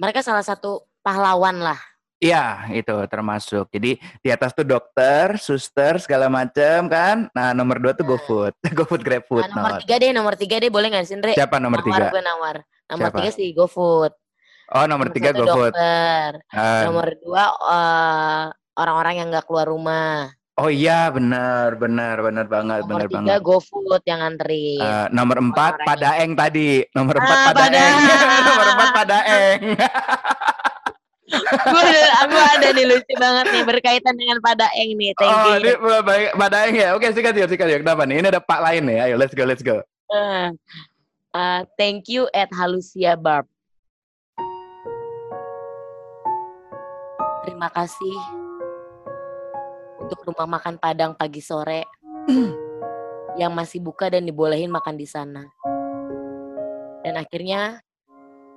mereka 0.00 0.20
salah 0.24 0.44
satu 0.48 0.70
pahlawan 1.04 1.60
lah. 1.60 1.80
Iya, 2.22 2.70
itu 2.70 2.94
termasuk. 3.10 3.66
Jadi 3.66 3.98
di 3.98 4.28
atas 4.30 4.54
tuh 4.54 4.62
dokter, 4.62 5.34
suster, 5.36 5.98
segala 5.98 6.30
macam 6.30 6.86
kan. 6.86 7.26
Nah, 7.34 7.50
nomor 7.50 7.82
dua 7.82 7.92
tuh 7.92 8.06
GoFood. 8.06 8.54
GoFood 8.78 9.02
GrabFood. 9.02 9.42
Nah, 9.42 9.54
nomor 9.58 9.70
Not. 9.74 9.80
tiga 9.82 9.94
deh, 9.98 10.10
nomor 10.14 10.34
tiga 10.38 10.56
deh 10.56 10.70
boleh 10.70 10.86
nggak 10.86 11.02
sih 11.02 11.18
Ndre? 11.18 11.34
Siapa 11.34 11.58
nomor 11.58 11.82
tiga? 11.82 12.14
Gue 12.14 12.22
nawar. 12.22 12.62
Nomor 12.86 13.10
Siapa? 13.10 13.16
tiga 13.18 13.30
sih 13.34 13.50
GoFood. 13.50 14.14
Oh, 14.70 14.86
nomor 14.86 15.10
tiga 15.10 15.34
satu 15.34 15.42
GoFood. 15.42 15.74
Dokter. 15.74 16.30
Ah, 16.48 16.86
Nomor 16.86 17.06
dua 17.18 17.44
eh, 17.50 18.44
orang-orang 18.72 19.14
yang 19.18 19.28
nggak 19.28 19.44
keluar 19.44 19.66
rumah. 19.66 20.30
oh 20.54 20.68
iya, 20.68 21.08
benar, 21.08 21.74
benar, 21.74 22.20
benar 22.20 22.46
banget, 22.46 22.84
Nomor 22.84 23.02
benar 23.02 23.08
tiga 23.10 23.18
banget. 23.34 23.40
GoFood 23.42 24.02
yang 24.06 24.20
nganterin. 24.22 24.78
Eh, 24.78 25.06
nomor 25.10 25.36
empat 25.42 25.74
Padaeng 25.82 26.32
tadi. 26.32 26.86
Nomor 26.94 27.18
empat 27.18 27.34
Ah, 27.36 27.44
Padaeng. 27.50 27.96
Padaeng. 27.98 28.42
nomor 28.46 28.66
empat 28.70 28.88
Padaeng. 28.94 29.60
gue 31.32 32.02
aku 32.22 32.36
ada 32.36 32.68
nih 32.76 32.86
lucu 32.86 33.14
banget 33.16 33.46
nih 33.50 33.64
berkaitan 33.64 34.14
dengan 34.16 34.38
Padaeng 34.44 34.90
nih. 34.96 35.12
Thank 35.16 35.32
oh, 35.32 35.54
ini 35.56 35.72
baik 36.04 36.28
Padaeng 36.36 36.74
ya. 36.76 36.88
Oke, 36.92 37.08
sikat 37.10 37.34
yuk, 37.36 37.48
sikat 37.48 37.68
yuk. 37.72 37.80
Kenapa 37.84 38.04
nih? 38.04 38.20
Ini 38.20 38.28
ada 38.28 38.42
Pak 38.42 38.60
lain 38.60 38.82
nih. 38.88 38.98
Ayo, 39.08 39.14
let's 39.16 39.32
go, 39.32 39.44
let's 39.48 39.64
go. 39.64 39.80
Eh, 40.12 40.48
eh, 41.32 41.60
thank 41.80 42.08
you 42.12 42.28
at 42.36 42.52
Halusia 42.52 43.16
Barb. 43.16 43.48
Terima 47.42 47.66
kasih 47.74 48.16
untuk 49.98 50.22
rumah 50.26 50.58
makan 50.58 50.78
Padang 50.78 51.14
pagi 51.18 51.42
sore 51.42 51.86
yang 53.40 53.50
masih 53.54 53.82
buka 53.82 54.12
dan 54.12 54.22
dibolehin 54.22 54.70
makan 54.70 54.94
di 54.94 55.08
sana. 55.08 55.42
Dan 57.02 57.18
akhirnya 57.18 57.82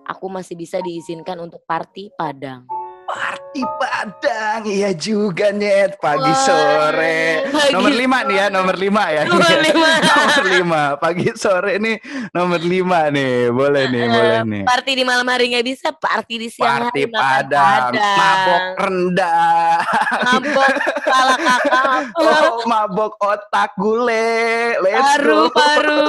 aku 0.05 0.29
masih 0.29 0.53
bisa 0.53 0.77
diizinkan 0.79 1.41
untuk 1.41 1.65
party 1.65 2.13
Padang. 2.13 2.69
Party 3.05 3.61
Padang, 3.77 4.65
iya 4.65 4.89
juga 4.91 5.53
nyet 5.53 6.01
pagi 6.01 6.25
Wah, 6.25 6.41
sore. 6.41 7.45
pagi 7.53 7.71
nomor 7.71 7.93
lima 7.93 8.17
nih 8.25 8.35
ya, 8.35 8.45
nomor 8.49 8.75
lima 8.75 9.03
ya. 9.13 9.23
Nomor 9.29 9.59
lima. 9.61 9.89
nomor 10.09 10.45
lima. 10.49 10.81
Pagi 10.97 11.29
sore 11.37 11.77
nih 11.77 11.95
nomor 12.33 12.61
lima 12.65 13.13
nih, 13.13 13.53
boleh 13.53 13.83
nih, 13.93 14.03
boleh 14.09 14.39
nih. 14.49 14.63
Party 14.65 14.91
di 14.97 15.03
malam 15.05 15.27
hari 15.29 15.53
nggak 15.53 15.65
bisa, 15.69 15.93
party 15.93 16.35
di 16.41 16.49
siang 16.49 16.89
Party 16.89 17.05
hari 17.05 17.13
makan 17.13 17.21
Padang, 17.21 17.91
mabok 17.93 18.63
rendah, 18.81 19.77
mabok 20.25 20.71
kepala 20.81 21.35
kakak, 21.37 21.85
oh 22.25 22.53
mabok 22.65 23.13
otak 23.21 23.71
gule, 23.77 24.33
let's 24.81 25.05
paru 25.13 25.41
go. 25.45 25.53
paru. 25.53 26.07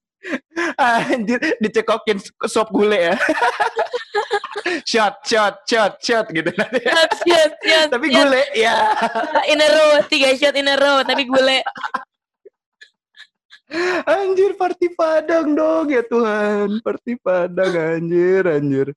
Anjir, 0.78 1.38
dicekokin 1.62 2.18
sop 2.46 2.68
gule 2.72 3.12
ya. 3.12 3.14
shot, 4.90 5.24
shot, 5.24 5.64
shot, 5.64 5.96
shot 6.02 6.26
gitu 6.30 6.50
nanti. 6.54 6.82
Shot, 6.84 7.12
shot, 7.24 7.52
shot, 7.62 7.88
Tapi 7.94 8.06
shot. 8.10 8.16
gule 8.16 8.42
ya. 8.52 8.74
in 9.48 9.60
a 9.62 9.68
row, 9.68 9.90
tiga 10.06 10.34
shot 10.36 10.56
in 10.56 10.68
a 10.68 10.76
row, 10.76 11.00
tapi 11.06 11.24
gule. 11.24 11.64
Anjir, 14.08 14.56
party 14.56 14.88
Padang 14.96 15.52
dong 15.52 15.92
ya 15.92 16.00
Tuhan. 16.00 16.80
Party 16.80 17.20
Padang 17.20 17.76
anjir, 17.76 18.48
anjir. 18.48 18.96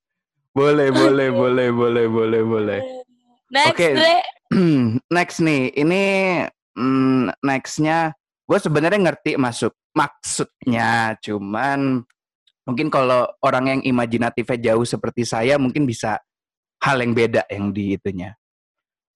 Boleh, 0.56 0.92
boleh, 0.92 1.32
boleh, 1.32 1.68
boleh, 1.72 2.06
boleh, 2.08 2.42
boleh. 2.44 2.82
Next, 3.52 3.80
next 5.16 5.38
nih, 5.44 5.76
ini 5.76 6.04
mm, 6.76 7.36
nextnya 7.44 8.16
gue 8.52 8.60
sebenarnya 8.60 9.00
ngerti 9.00 9.40
masuk 9.40 9.72
maksudnya, 9.96 11.16
cuman 11.24 12.04
mungkin 12.68 12.92
kalau 12.92 13.24
orang 13.40 13.80
yang 13.80 13.82
imajinatifnya 13.96 14.76
jauh 14.76 14.84
seperti 14.84 15.24
saya 15.24 15.56
mungkin 15.56 15.88
bisa 15.88 16.20
hal 16.84 17.00
yang 17.00 17.16
beda 17.16 17.48
yang 17.48 17.72
di 17.72 17.96
itunya. 17.96 18.36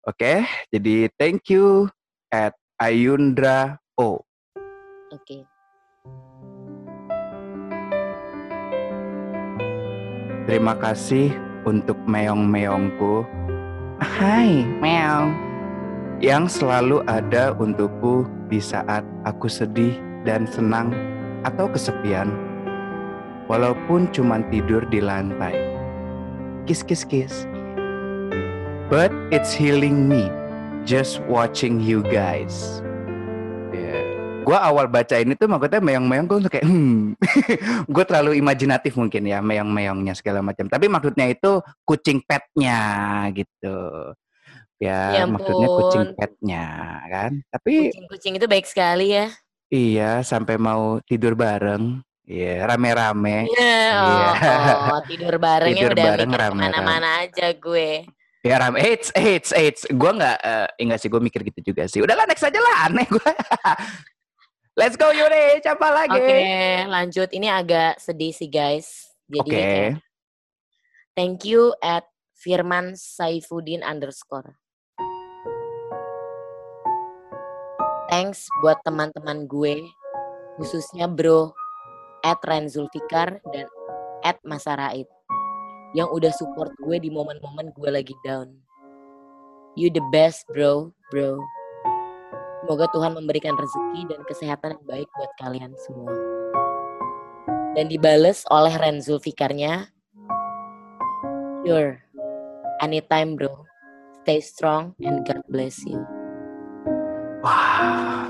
Oke, 0.07 0.47
jadi 0.71 1.11
thank 1.19 1.51
you 1.51 1.91
at 2.31 2.55
Ayundra 2.79 3.75
O. 3.99 4.23
Oke. 5.11 5.43
Terima 10.47 10.79
kasih 10.79 11.35
untuk 11.67 11.99
meong-meongku. 12.07 13.27
Hai, 13.99 14.63
meong. 14.79 15.44
Yang 16.23 16.63
selalu 16.63 17.03
ada 17.07 17.51
untukku 17.55 18.29
di 18.47 18.61
saat 18.61 19.03
aku 19.27 19.51
sedih 19.51 19.99
dan 20.23 20.47
senang 20.47 20.95
atau 21.43 21.67
kesepian. 21.67 22.31
Walaupun 23.51 24.09
cuma 24.09 24.41
tidur 24.49 24.81
di 24.89 25.03
lantai. 25.03 25.53
Kiss, 26.65 26.81
kiss, 26.81 27.05
kiss. 27.05 27.45
But 28.89 29.13
it's 29.29 29.53
healing 29.53 30.09
me. 30.09 30.45
just 30.85 31.19
watching 31.25 31.81
you 31.81 32.05
guys. 32.05 32.79
Gua 34.45 34.61
awal 34.61 34.85
baca 34.85 35.17
ini 35.17 35.33
tuh 35.33 35.49
maksudnya 35.49 35.81
meong-meong 35.81 36.29
gue 36.29 36.37
kayak 36.45 36.69
hmm. 36.69 37.17
gue 37.97 38.03
terlalu 38.05 38.37
imajinatif 38.37 38.93
mungkin 38.93 39.25
ya 39.25 39.41
meong-meongnya 39.41 40.13
segala 40.13 40.45
macam. 40.45 40.69
Tapi 40.69 40.85
maksudnya 40.85 41.25
itu 41.25 41.65
kucing 41.81 42.21
petnya 42.21 42.77
gitu. 43.33 44.13
Ya, 44.75 45.21
Ya 45.21 45.23
maksudnya 45.23 45.67
kucing 45.71 46.05
petnya 46.19 46.65
kan. 47.07 47.31
Tapi 47.47 47.89
Kucing-kucing 47.89 48.33
itu 48.35 48.45
baik 48.45 48.67
sekali 48.67 49.15
ya. 49.15 49.31
iya 49.67 50.19
sampai 50.21 50.59
mau 50.59 50.99
tidur 51.01 51.31
bareng. 51.33 52.03
Iya, 52.25 52.65
rame-rame. 52.65 53.45
Iya, 53.47 53.77
Iya. 54.01 54.29
oh, 54.89 55.01
tidur 55.05 55.37
barengnya 55.37 55.77
Tidur 55.77 55.91
udah 55.93 56.05
bareng 56.09 56.29
mikir 56.29 56.41
rame-rame. 56.41 56.57
ke 56.57 56.65
mana-mana 56.73 57.09
aja 57.21 57.47
gue. 57.53 57.89
Ya 58.41 58.55
rame, 58.57 58.77
eits, 58.77 59.09
eits, 59.13 59.49
eits. 59.53 59.81
Gue 59.87 60.11
nggak, 60.11 60.37
eh, 60.37 60.67
enggak 60.81 60.99
sih, 60.99 61.09
gue 61.09 61.21
mikir 61.21 61.41
gitu 61.45 61.71
juga 61.73 61.85
sih. 61.85 62.01
Udahlah 62.01 62.25
next 62.25 62.41
aja 62.41 62.57
lah, 62.57 62.89
aneh 62.89 63.05
gue. 63.05 63.29
Let's 64.79 64.97
go 64.97 65.07
Yuri, 65.07 65.61
siapa 65.61 65.87
lagi? 65.87 66.19
Oke, 66.19 66.41
lanjut. 66.85 67.29
Ini 67.31 67.47
agak 67.47 67.95
sedih 67.95 68.35
sih 68.35 68.49
guys. 68.49 69.07
Jadi 69.25 69.39
Oke. 69.39 69.53
kayak, 69.55 69.91
thank 71.13 71.45
you 71.47 71.71
at 71.79 72.03
Firman 72.35 72.93
Saifuddin 72.93 73.79
underscore. 73.81 74.57
Thanks 78.15 78.47
buat 78.63 78.79
teman-teman 78.87 79.43
gue, 79.43 79.75
khususnya 80.55 81.03
bro 81.03 81.51
at 82.23 82.39
Ren 82.47 82.71
Zulfikar 82.71 83.43
dan 83.51 83.67
at 84.23 84.39
Masaraid 84.47 85.03
yang 85.91 86.07
udah 86.07 86.31
support 86.31 86.71
gue 86.79 86.95
di 86.95 87.11
momen-momen 87.11 87.75
gue 87.75 87.91
lagi 87.91 88.15
down. 88.23 88.55
You 89.75 89.91
the 89.91 89.99
best 90.15 90.47
bro, 90.47 90.95
bro. 91.11 91.43
Semoga 92.63 92.87
Tuhan 92.95 93.19
memberikan 93.19 93.59
rezeki 93.59 94.07
dan 94.07 94.23
kesehatan 94.31 94.79
yang 94.79 94.85
baik 94.87 95.11
buat 95.19 95.31
kalian 95.43 95.75
semua. 95.83 96.15
Dan 97.75 97.91
dibales 97.91 98.47
oleh 98.47 98.79
Ren 98.79 99.03
Zulfikarnya, 99.03 99.91
Sure, 101.67 101.99
anytime 102.79 103.35
bro. 103.35 103.67
Stay 104.23 104.39
strong 104.39 104.95
and 105.03 105.27
God 105.27 105.43
bless 105.51 105.83
you. 105.83 106.14
Wah, 107.75 108.23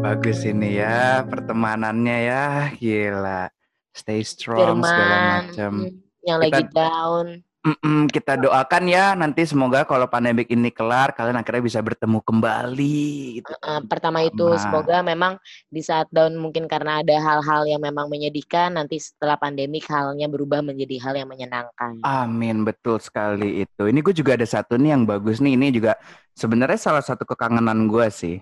bagus 0.04 0.40
ini 0.48 0.80
ya 0.80 1.20
pertemanannya 1.28 2.18
ya, 2.24 2.44
gila. 2.72 3.52
Stay 3.92 4.24
strong 4.24 4.80
segala 4.80 5.04
Firman 5.04 5.20
macam. 5.44 5.72
mm, 5.84 5.92
yang 6.24 6.38
lagi 6.40 6.52
Kita- 6.64 6.72
down. 6.72 7.26
Mm-mm, 7.58 8.06
kita 8.08 8.38
doakan 8.38 8.86
ya 8.86 9.12
nanti 9.18 9.42
semoga 9.44 9.82
kalau 9.82 10.06
pandemik 10.06 10.46
ini 10.48 10.70
kelar 10.70 11.10
kalian 11.12 11.36
akhirnya 11.36 11.60
bisa 11.60 11.82
bertemu 11.84 12.22
kembali. 12.22 13.02
Gitu. 13.42 13.50
Eh, 13.50 13.82
pertama 13.90 14.24
itu 14.24 14.46
semoga 14.56 15.02
memang 15.04 15.36
di 15.68 15.82
saat 15.84 16.06
down 16.08 16.38
mungkin 16.38 16.64
karena 16.70 17.02
ada 17.02 17.18
hal-hal 17.18 17.68
yang 17.68 17.82
memang 17.82 18.08
menyedihkan 18.08 18.78
nanti 18.78 19.02
setelah 19.02 19.36
pandemik 19.36 19.84
halnya 19.90 20.30
berubah 20.30 20.64
menjadi 20.64 20.96
hal 21.02 21.14
yang 21.18 21.28
menyenangkan. 21.28 21.98
Amin, 22.06 22.62
betul 22.62 23.02
sekali 23.02 23.66
itu. 23.66 23.82
Ini 23.84 24.00
gue 24.00 24.14
juga 24.16 24.38
ada 24.38 24.46
satu 24.48 24.78
nih 24.78 24.94
yang 24.94 25.04
bagus 25.04 25.42
nih. 25.42 25.58
Ini 25.58 25.68
juga 25.74 25.98
sebenarnya 26.38 26.78
salah 26.78 27.04
satu 27.04 27.26
kekangenan 27.26 27.90
gue 27.90 28.06
sih, 28.08 28.38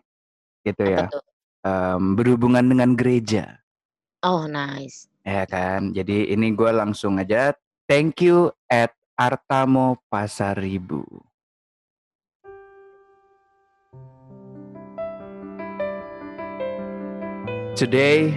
gitu 0.67 0.83
ya. 0.83 1.07
Em, 1.63 2.19
berhubungan 2.19 2.67
dengan 2.67 2.99
gereja, 2.99 3.63
Oh 4.27 4.51
nice. 4.51 5.07
ya 5.23 5.47
kan. 5.47 5.95
Jadi 5.95 6.31
ini 6.35 6.51
gue 6.51 6.71
langsung 6.75 7.23
aja. 7.23 7.55
Thank 7.87 8.27
you 8.27 8.51
at 8.67 8.91
Artamo 9.15 10.03
Pasaribu. 10.11 11.07
Today, 17.77 18.33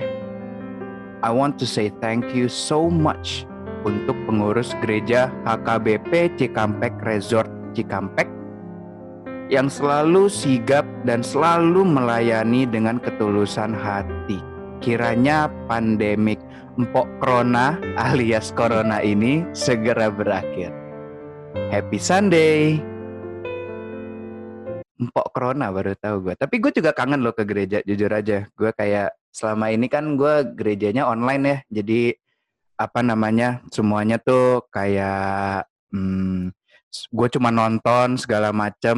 I 1.23 1.31
want 1.31 1.55
to 1.59 1.65
say 1.67 1.87
thank 2.03 2.35
you 2.35 2.51
so 2.51 2.91
much 2.91 3.47
untuk 3.87 4.15
pengurus 4.27 4.75
gereja 4.83 5.31
HKBP 5.47 6.35
Cikampek 6.35 6.91
Resort 7.07 7.47
Cikampek 7.71 8.27
yang 9.49 9.65
selalu 9.65 10.29
sigap 10.29 10.85
dan 11.03 11.25
selalu 11.25 11.81
melayani 11.81 12.69
dengan 12.69 13.01
ketulusan 13.01 13.73
hati. 13.73 14.37
Kiranya 14.79 15.49
pandemik 15.65 16.39
Empok 16.79 17.09
Corona 17.19 17.75
alias 17.99 18.55
Corona 18.55 19.03
ini 19.03 19.43
segera 19.51 20.07
berakhir. 20.07 20.71
Happy 21.73 21.99
Sunday. 21.99 22.79
Empok 25.01 25.27
Corona 25.33 25.73
baru 25.73 25.97
tahu 25.97 26.29
gue. 26.29 26.35
Tapi 26.37 26.55
gue 26.61 26.71
juga 26.71 26.93
kangen 26.93 27.25
loh 27.25 27.33
ke 27.33 27.43
gereja, 27.43 27.81
jujur 27.83 28.13
aja. 28.13 28.47
Gue 28.53 28.71
kayak 28.71 29.17
selama 29.33 29.73
ini 29.73 29.89
kan 29.91 30.15
gue 30.15 30.55
gerejanya 30.55 31.09
online 31.09 31.43
ya. 31.43 31.57
Jadi 31.81 32.13
apa 32.79 33.03
namanya 33.03 33.59
semuanya 33.73 34.21
tuh 34.21 34.63
kayak 34.71 35.67
hmm, 35.91 36.55
gue 36.89 37.27
cuma 37.33 37.53
nonton 37.53 38.17
segala 38.17 38.49
macem 38.49 38.97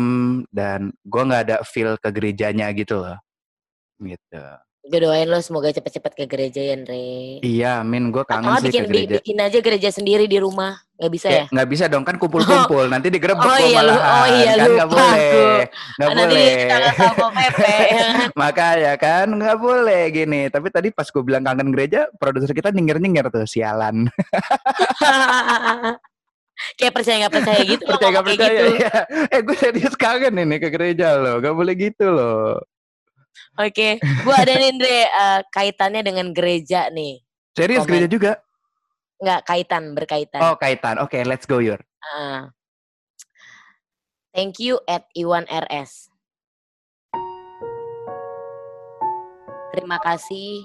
dan 0.51 0.95
gue 1.03 1.21
nggak 1.21 1.43
ada 1.47 1.57
feel 1.67 1.99
ke 1.99 2.09
gerejanya 2.11 2.71
gitu 2.71 3.03
loh. 3.03 3.19
Gitu. 4.01 4.43
Gue 4.81 4.97
doain 4.97 5.29
lo 5.29 5.37
semoga 5.45 5.69
cepet-cepet 5.69 6.11
ke 6.17 6.25
gereja 6.25 6.57
ya, 6.57 6.73
Andre. 6.73 7.37
Iya, 7.45 7.85
Min, 7.85 8.09
gue 8.09 8.25
Atau 8.25 8.33
kangen 8.33 8.49
nggak 8.49 8.61
sih 8.65 8.71
bikin, 8.73 8.81
ke 8.81 8.89
gereja. 8.89 9.15
bikin 9.21 9.37
aja 9.37 9.57
gereja 9.61 9.89
sendiri 9.93 10.25
di 10.25 10.41
rumah. 10.41 10.73
Nggak 10.97 11.11
bisa 11.13 11.27
ya? 11.29 11.33
Kayak 11.33 11.47
nggak 11.53 11.69
bisa 11.69 11.85
dong 11.85 12.05
kan 12.05 12.15
kumpul-kumpul 12.17 12.85
nanti 12.93 13.07
digerebek 13.13 13.45
Oh 13.45 13.57
iya, 13.61 13.81
oh 13.85 14.25
iya, 14.25 14.51
kan 14.57 14.69
nggak 14.73 14.89
lupa 14.89 15.05
boleh 15.05 15.61
nggak 15.97 16.09
boleh 16.17 16.41
ya 16.41 16.65
kan? 16.65 16.81
makanya 18.41 18.93
kan 18.97 19.27
nggak 19.33 19.57
boleh 19.57 20.01
gini 20.13 20.41
tapi 20.49 20.69
tadi 20.69 20.93
pas 20.93 21.09
gue 21.09 21.23
bilang 21.25 21.41
kangen 21.41 21.73
gereja 21.73 22.05
produser 22.21 22.53
kita 22.53 22.69
nyengir-nyengir 22.69 23.33
tuh 23.33 23.49
sialan 23.49 24.09
kayak 26.75 26.93
percaya 26.93 27.15
nggak 27.19 27.33
percaya 27.33 27.61
gitu 27.71 27.83
percaya 27.83 28.09
nggak 28.11 28.25
percaya 28.25 28.51
gitu. 28.51 28.67
ya. 28.79 28.93
eh 29.27 29.41
gue 29.41 29.55
serius 29.55 29.95
kangen 29.95 30.35
ini 30.37 30.57
ke 30.57 30.67
gereja 30.67 31.15
loh 31.15 31.37
nggak 31.37 31.53
boleh 31.53 31.75
gitu 31.75 32.07
loh 32.07 32.61
Oke, 33.53 33.95
gua 34.23 34.35
ada 34.37 34.53
nih 34.53 34.71
Andre 34.71 34.97
eh, 35.03 35.39
kaitannya 35.49 36.01
dengan 36.01 36.27
gereja 36.31 36.87
nih. 36.89 37.19
serius 37.51 37.83
Komen. 37.83 37.89
gereja 37.89 38.07
juga 38.07 38.31
Nggak 39.17 39.41
kaitan, 39.45 39.83
berkaitan. 39.91 40.39
oh 40.41 40.55
kaitan 40.55 40.95
oke 40.97 41.15
let's 41.23 41.43
go 41.43 41.59
Yur 41.59 41.79
Ah. 42.01 42.49
thank 44.31 44.57
you 44.57 44.79
at 44.85 45.05
Iwan 45.13 45.45
RS. 45.45 46.09
Terima 49.71 49.97
kasih 49.99 50.63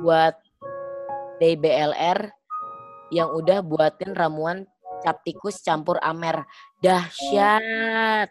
buat 0.00 0.34
DBLR 1.38 2.30
yang 3.10 3.30
udah 3.30 3.60
buatin 3.60 4.10
ramuan 4.12 4.66
cap 5.00 5.24
tikus 5.24 5.60
campur 5.64 5.96
amer. 6.00 6.44
Dahsyat. 6.80 8.28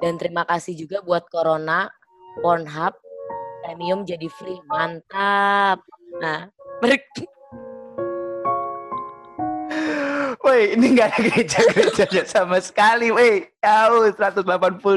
Dan 0.00 0.16
terima 0.16 0.44
kasih 0.44 0.76
juga 0.76 1.00
buat 1.04 1.28
Corona, 1.28 1.88
Pornhub, 2.40 2.94
Premium 3.64 4.04
jadi 4.04 4.28
free. 4.28 4.60
Mantap. 4.68 5.80
Nah, 6.20 6.48
ber- 6.80 6.96
Woi, 10.46 10.78
ini 10.78 10.94
nggak 10.94 11.10
ada 11.10 11.20
gereja-gereja 11.26 12.22
sama 12.22 12.62
sekali, 12.62 13.10
woi. 13.10 13.50
Jauh 13.58 14.06
180 14.14 14.46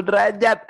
derajat. 0.06 0.62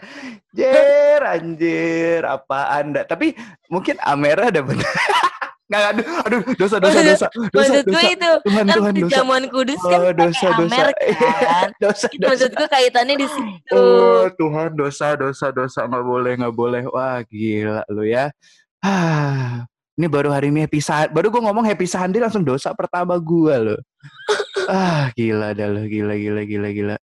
Jer, 0.57 1.21
anjir, 1.21 2.25
apa 2.25 2.81
anda? 2.81 3.05
Tapi 3.05 3.37
mungkin 3.69 4.01
Amera 4.01 4.49
ada 4.49 4.65
bener. 4.65 4.89
Nggak, 5.71 5.83
aduh, 5.95 6.07
aduh, 6.27 6.41
dosa, 6.59 6.77
dosa, 6.83 6.99
dosa, 6.99 7.27
dosa, 7.31 7.47
maksud 7.55 7.85
gue 7.87 7.95
dosa. 7.95 8.11
itu 8.11 8.31
Tuhan, 8.43 8.65
kan 8.67 8.75
Tuhan, 8.75 8.91
di 8.99 9.03
dosa. 9.07 9.13
jamuan 9.15 9.45
kudus 9.47 9.79
kan 9.79 9.99
Oh, 10.03 10.11
dosa, 10.11 10.47
dosa. 10.51 10.67
amer 10.67 10.89
kan. 10.99 11.69
dosa, 11.87 12.07
Itu 12.11 12.19
dosa. 12.19 12.31
maksud 12.35 12.51
gue 12.59 12.69
kaitannya 12.75 13.15
di 13.15 13.29
situ. 13.31 13.79
Oh, 13.79 14.27
Tuhan, 14.35 14.75
dosa, 14.75 15.15
dosa, 15.15 15.47
dosa. 15.55 15.87
Nggak 15.87 16.03
boleh, 16.03 16.33
nggak 16.43 16.55
boleh. 16.59 16.83
Wah, 16.91 17.23
gila 17.23 17.87
lu 17.87 18.03
ya. 18.03 18.35
Ah, 18.83 19.63
ini 19.95 20.11
baru 20.11 20.35
hari 20.35 20.51
ini 20.51 20.67
happy 20.67 20.83
Sunday. 20.83 21.15
Baru 21.15 21.31
gue 21.31 21.39
ngomong 21.39 21.63
happy 21.63 21.87
Sunday 21.87 22.19
langsung 22.19 22.43
dosa 22.43 22.75
pertama 22.75 23.15
gue 23.15 23.55
loh. 23.71 23.81
ah, 24.75 25.07
gila 25.15 25.55
dah 25.55 25.71
lo, 25.71 25.87
gila, 25.87 26.19
gila, 26.19 26.43
gila, 26.51 26.69
gila. 26.75 26.97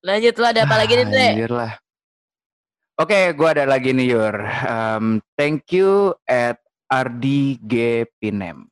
Lanjut 0.00 0.32
lu 0.32 0.44
ada 0.48 0.64
apa 0.64 0.80
lagi 0.80 0.96
nih, 0.96 1.06
Dre? 1.12 1.28
Anjir 1.36 1.52
lah. 1.52 1.72
Oke, 2.96 3.36
gua 3.36 3.52
ada 3.52 3.68
lagi 3.68 3.92
nih 3.92 4.16
Yur. 4.16 4.36
Um, 4.64 5.20
thank 5.36 5.68
you 5.68 6.16
at 6.24 6.56
Ardi 6.86 7.58
G 7.66 8.06
Pinem. 8.22 8.70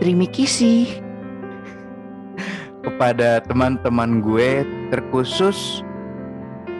Terima 0.00 0.24
kasih 0.28 0.88
kepada 2.88 3.44
teman-teman 3.44 4.24
gue 4.24 4.64
terkhusus 4.88 5.84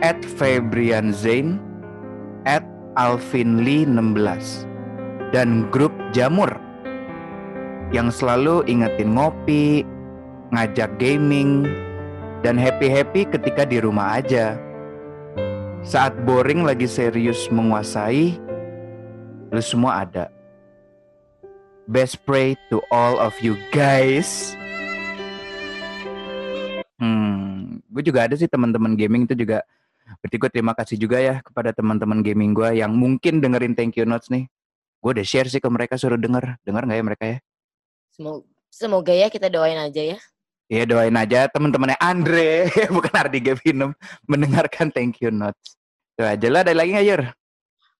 at 0.00 0.20
Febrian 0.40 1.12
Zain 1.12 1.60
at 2.48 2.64
Alvin 2.96 3.60
Lee 3.60 3.84
16 3.84 4.64
dan 5.36 5.68
grup 5.68 5.92
Jamur 6.16 6.48
yang 7.92 8.08
selalu 8.08 8.64
ingetin 8.64 9.20
ngopi, 9.20 9.84
ngajak 10.50 10.96
gaming, 10.96 11.68
dan 12.40 12.56
happy-happy 12.56 13.28
ketika 13.28 13.68
di 13.68 13.84
rumah 13.84 14.20
aja. 14.20 14.56
Saat 15.85 16.16
boring 16.25 16.64
lagi 16.64 16.88
serius 16.88 17.44
menguasai, 17.53 18.40
lu 19.53 19.61
semua 19.61 20.01
ada. 20.01 20.33
Best 21.85 22.25
pray 22.25 22.57
to 22.73 22.81
all 22.88 23.20
of 23.20 23.37
you 23.44 23.61
guys. 23.68 24.57
Hmm, 26.97 27.85
gue 27.85 28.01
juga 28.01 28.25
ada 28.25 28.33
sih 28.33 28.49
teman-teman 28.49 28.97
gaming 28.97 29.29
itu 29.29 29.37
juga. 29.37 29.61
Berarti 30.25 30.37
gue 30.40 30.51
terima 30.57 30.73
kasih 30.73 30.97
juga 30.97 31.20
ya 31.20 31.44
kepada 31.44 31.77
teman-teman 31.77 32.25
gaming 32.25 32.57
gue 32.57 32.81
yang 32.81 32.97
mungkin 32.97 33.44
dengerin 33.44 33.77
thank 33.77 34.01
you 34.01 34.09
notes 34.09 34.33
nih. 34.33 34.49
Gue 35.05 35.20
udah 35.20 35.27
share 35.29 35.53
sih 35.53 35.61
ke 35.61 35.68
mereka 35.68 36.01
suruh 36.01 36.16
denger. 36.16 36.64
Denger 36.64 36.88
nggak 36.88 36.97
ya 36.97 37.05
mereka 37.05 37.25
ya? 37.29 37.38
Semoga, 38.09 38.49
semoga 38.73 39.12
ya 39.12 39.29
kita 39.29 39.53
doain 39.53 39.77
aja 39.77 40.16
ya. 40.16 40.18
Iya 40.64 40.88
doain 40.88 41.12
aja 41.12 41.44
teman-temannya 41.53 42.00
Andre, 42.00 42.72
bukan 42.96 43.12
Ardi 43.12 43.40
Gavinem, 43.44 43.92
mendengarkan 44.24 44.88
thank 44.88 45.20
you 45.20 45.29
notes. 45.29 45.77
Tuh 46.16 46.24
aja 46.24 46.46
lah, 46.48 46.64
ada 46.64 46.72
lagi 46.72 46.96
nggak 46.96 47.07
Yur? 47.11 47.22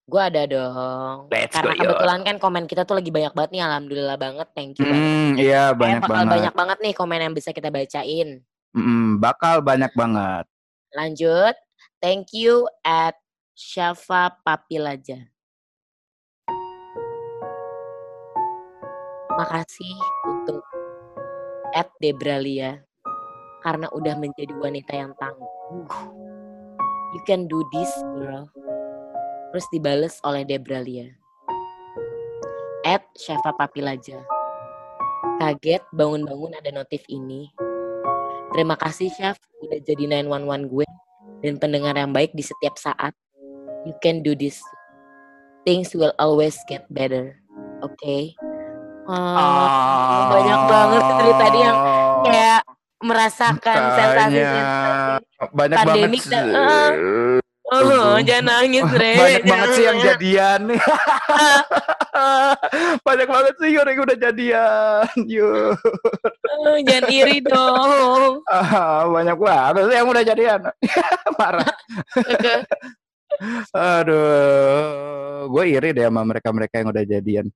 Gue 0.05 0.21
ada 0.21 0.45
dong. 0.45 1.33
Let's 1.33 1.57
Karena 1.57 1.73
go, 1.77 1.81
kebetulan 1.81 2.21
kan 2.25 2.37
komen 2.37 2.65
kita 2.69 2.85
tuh 2.85 3.01
lagi 3.01 3.09
banyak 3.09 3.33
banget 3.33 3.51
nih. 3.57 3.63
Alhamdulillah 3.65 4.17
banget. 4.21 4.49
Thank 4.53 4.77
you 4.77 4.85
banget. 4.85 5.01
Hmm, 5.01 5.31
iya 5.41 5.63
banyak 5.73 6.03
bakal 6.05 6.13
banget. 6.13 6.33
banyak 6.37 6.55
banget 6.55 6.79
nih 6.85 6.93
komen 6.93 7.21
yang 7.25 7.35
bisa 7.37 7.51
kita 7.57 7.69
bacain. 7.73 8.29
Mm, 8.77 9.09
bakal 9.17 9.57
banyak 9.65 9.93
banget. 9.97 10.45
Lanjut. 10.93 11.57
Thank 12.05 12.37
you 12.37 12.69
at 12.85 13.17
Syafa 13.57 14.37
Papilaja. 14.45 15.25
Makasih 19.35 19.97
untuk 20.29 20.61
at 21.75 21.91
Debralia 21.99 22.79
karena 23.67 23.91
udah 23.91 24.15
menjadi 24.17 24.55
wanita 24.55 24.93
yang 24.95 25.13
tangguh. 25.19 25.51
You 27.15 27.23
can 27.27 27.51
do 27.51 27.67
this, 27.75 27.91
girl. 28.15 28.47
Terus 29.51 29.67
dibales 29.75 30.15
oleh 30.23 30.47
Debralia. 30.47 31.11
At 32.87 33.03
Syafa 33.19 33.55
Papilaja. 33.59 34.23
Kaget 35.43 35.83
bangun-bangun 35.91 36.55
ada 36.55 36.71
notif 36.71 37.03
ini. 37.11 37.51
Terima 38.55 38.79
kasih 38.79 39.11
Chef 39.11 39.35
udah 39.67 39.83
jadi 39.83 40.07
911 40.07 40.71
gue 40.71 40.87
dan 41.43 41.59
pendengar 41.59 41.99
yang 41.99 42.15
baik 42.15 42.31
di 42.39 42.45
setiap 42.47 42.79
saat. 42.79 43.11
You 43.83 43.99
can 43.99 44.23
do 44.23 44.39
this. 44.39 44.63
Things 45.67 45.91
will 45.97 46.15
always 46.23 46.55
get 46.71 46.87
better. 46.93 47.41
Oke. 49.05 49.37
Ah, 49.37 50.21
banyak 50.31 50.61
banget 50.65 51.05
dari 51.15 51.33
tadi 51.37 51.59
yang 51.61 51.79
kayak 52.23 52.61
merasakan 52.99 53.81
sensasi 53.93 54.41
banyak 55.53 55.77
pandemik 55.79 56.23
banget. 56.25 56.33
dan- 56.33 56.49
sih. 56.49 56.57
ah. 56.57 56.91
Oh, 57.65 58.21
jangan 58.21 58.61
nangis, 58.61 58.85
Re. 59.01 59.13
banyak 59.17 59.45
banget 59.45 59.69
sih 59.73 59.83
yang 59.83 59.97
Jangan. 59.97 60.07
jadian. 60.21 60.61
banyak 63.09 63.27
banget 63.27 63.55
sih 63.57 63.69
Yur 63.73 63.85
yang 63.85 64.01
udah 64.01 64.19
jadian. 64.21 65.07
Yur. 65.27 65.73
Oh, 66.55 66.77
jangan 66.81 67.05
iri 67.09 67.39
dong. 67.41 68.41
Ah, 68.47 69.05
banyak 69.07 69.37
banget 69.37 69.83
sih 69.85 69.97
yang 69.97 70.07
udah 70.07 70.23
jadian. 70.23 70.61
Parah. 71.35 71.73
Aduh, 73.75 75.51
gue 75.51 75.65
iri 75.67 75.91
deh 75.91 76.05
sama 76.05 76.23
mereka-mereka 76.23 76.79
yang 76.79 76.89
udah 76.89 77.03
jadian. 77.03 77.47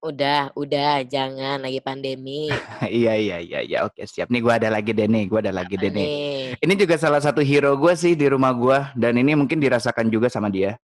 Udah, 0.00 0.56
udah, 0.56 1.04
jangan 1.04 1.60
lagi 1.60 1.80
pandemi. 1.84 2.48
iya 2.88 3.14
iya 3.16 3.36
iya 3.38 3.60
iya 3.60 3.78
oke 3.84 4.00
siap 4.08 4.32
nih 4.32 4.40
gue 4.40 4.52
ada 4.52 4.68
lagi 4.72 4.96
deh 4.96 5.04
nih 5.04 5.28
gue 5.28 5.38
ada 5.44 5.52
lagi 5.52 5.76
deh 5.76 5.92
nih. 5.92 6.08
Ini 6.56 6.74
juga 6.76 6.96
salah 6.96 7.20
satu 7.20 7.44
hero 7.44 7.76
gue 7.76 7.92
sih 7.92 8.16
di 8.16 8.26
rumah 8.28 8.56
gue 8.56 8.78
dan 8.96 9.20
ini 9.20 9.36
mungkin 9.36 9.60
dirasakan 9.60 10.08
juga 10.08 10.32
sama 10.32 10.48
dia. 10.48 10.80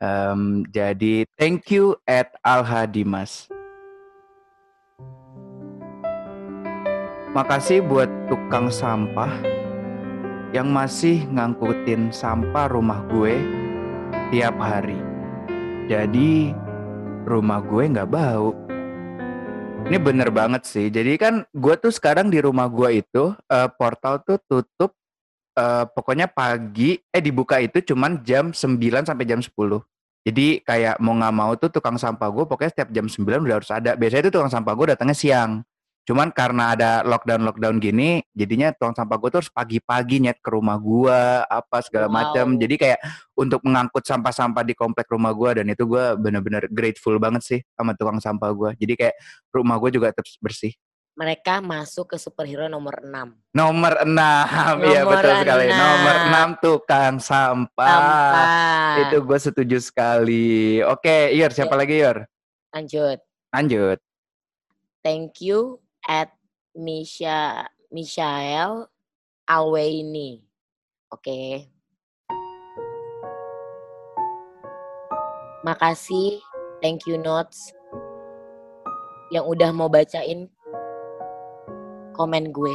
Em, 0.00 0.64
jadi 0.72 1.28
thank 1.36 1.68
you 1.70 1.94
at 2.08 2.32
Alha 2.42 2.88
Dimas. 2.88 3.46
Makasih 7.32 7.80
buat 7.88 8.08
tukang 8.28 8.68
sampah 8.68 9.32
yang 10.52 10.68
masih 10.68 11.24
ngangkutin 11.32 12.12
sampah 12.12 12.68
rumah 12.68 13.00
gue 13.08 13.40
tiap 14.28 14.56
hari. 14.60 15.00
Jadi 15.88 16.52
rumah 17.26 17.62
gue 17.62 17.82
nggak 17.86 18.10
bau. 18.10 18.54
Ini 19.82 19.98
bener 19.98 20.30
banget 20.30 20.62
sih. 20.66 20.88
Jadi 20.88 21.18
kan 21.18 21.42
gue 21.50 21.74
tuh 21.78 21.90
sekarang 21.90 22.30
di 22.30 22.38
rumah 22.38 22.70
gue 22.70 23.02
itu 23.02 23.34
eh, 23.50 23.68
portal 23.74 24.22
tuh 24.22 24.38
tutup 24.46 24.94
eh, 25.58 25.84
pokoknya 25.90 26.30
pagi 26.30 26.98
eh 27.10 27.22
dibuka 27.22 27.58
itu 27.58 27.82
cuman 27.82 28.22
jam 28.22 28.54
9 28.54 29.08
sampai 29.08 29.24
jam 29.26 29.42
10. 29.42 29.50
Jadi 30.22 30.62
kayak 30.62 31.02
mau 31.02 31.18
nggak 31.18 31.34
mau 31.34 31.52
tuh 31.58 31.66
tukang 31.66 31.98
sampah 31.98 32.30
gue 32.30 32.44
pokoknya 32.46 32.70
setiap 32.70 32.90
jam 32.94 33.06
9 33.10 33.42
udah 33.42 33.56
harus 33.58 33.70
ada. 33.74 33.98
Biasanya 33.98 34.30
tuh 34.30 34.34
tukang 34.38 34.52
sampah 34.52 34.72
gue 34.78 34.86
datangnya 34.94 35.18
siang. 35.18 35.66
Cuman 36.02 36.34
karena 36.34 36.74
ada 36.74 37.06
lockdown-lockdown 37.06 37.78
gini, 37.78 38.26
jadinya 38.34 38.74
tukang 38.74 38.90
sampah 38.90 39.22
gue 39.22 39.28
tuh 39.30 39.38
harus 39.38 39.52
pagi-pagi 39.54 40.18
nyet 40.18 40.42
ke 40.42 40.50
rumah 40.50 40.74
gue, 40.74 41.20
apa 41.46 41.78
segala 41.78 42.10
macam. 42.10 42.58
Wow. 42.58 42.58
Jadi 42.58 42.74
kayak 42.74 42.98
untuk 43.38 43.62
mengangkut 43.62 44.02
sampah-sampah 44.02 44.66
di 44.66 44.74
komplek 44.74 45.06
rumah 45.14 45.30
gue 45.30 45.62
dan 45.62 45.66
itu 45.70 45.86
gue 45.86 46.18
bener-bener 46.18 46.66
grateful 46.74 47.14
banget 47.22 47.42
sih 47.46 47.60
sama 47.78 47.94
tukang 47.94 48.18
sampah 48.18 48.50
gue. 48.50 48.70
Jadi 48.82 48.92
kayak 48.98 49.14
rumah 49.54 49.78
gue 49.78 49.90
juga 49.94 50.10
tetap 50.10 50.26
bersih. 50.42 50.74
Mereka 51.12 51.60
masuk 51.62 52.10
ke 52.10 52.16
superhero 52.18 52.66
nomor 52.66 52.98
6. 53.04 53.54
Nomor 53.54 54.02
6, 54.02 54.16
iya 54.88 55.04
betul 55.04 55.32
sekali. 55.38 55.66
enam. 55.70 55.78
Nomor 55.78 56.16
6 56.58 56.64
tukang 56.64 57.14
sampah. 57.22 57.86
Sampah. 57.94 58.94
Itu 59.06 59.16
gue 59.22 59.38
setuju 59.38 59.78
sekali. 59.78 60.82
Oke, 60.82 61.30
Yor, 61.36 61.52
siapa 61.54 61.78
lagi 61.78 62.00
Yor? 62.00 62.26
Lanjut. 62.74 63.22
Lanjut. 63.52 64.00
Thank 65.04 65.44
you 65.44 65.81
at 66.08 66.32
Misha 66.74 67.68
Mishael 67.92 68.88
Alweini. 69.46 70.42
Oke. 71.12 71.68
Makasih, 75.62 76.42
thank 76.82 77.06
you 77.06 77.14
notes 77.14 77.70
yang 79.30 79.46
udah 79.46 79.70
mau 79.70 79.86
bacain 79.88 80.50
komen 82.12 82.50
gue. 82.52 82.74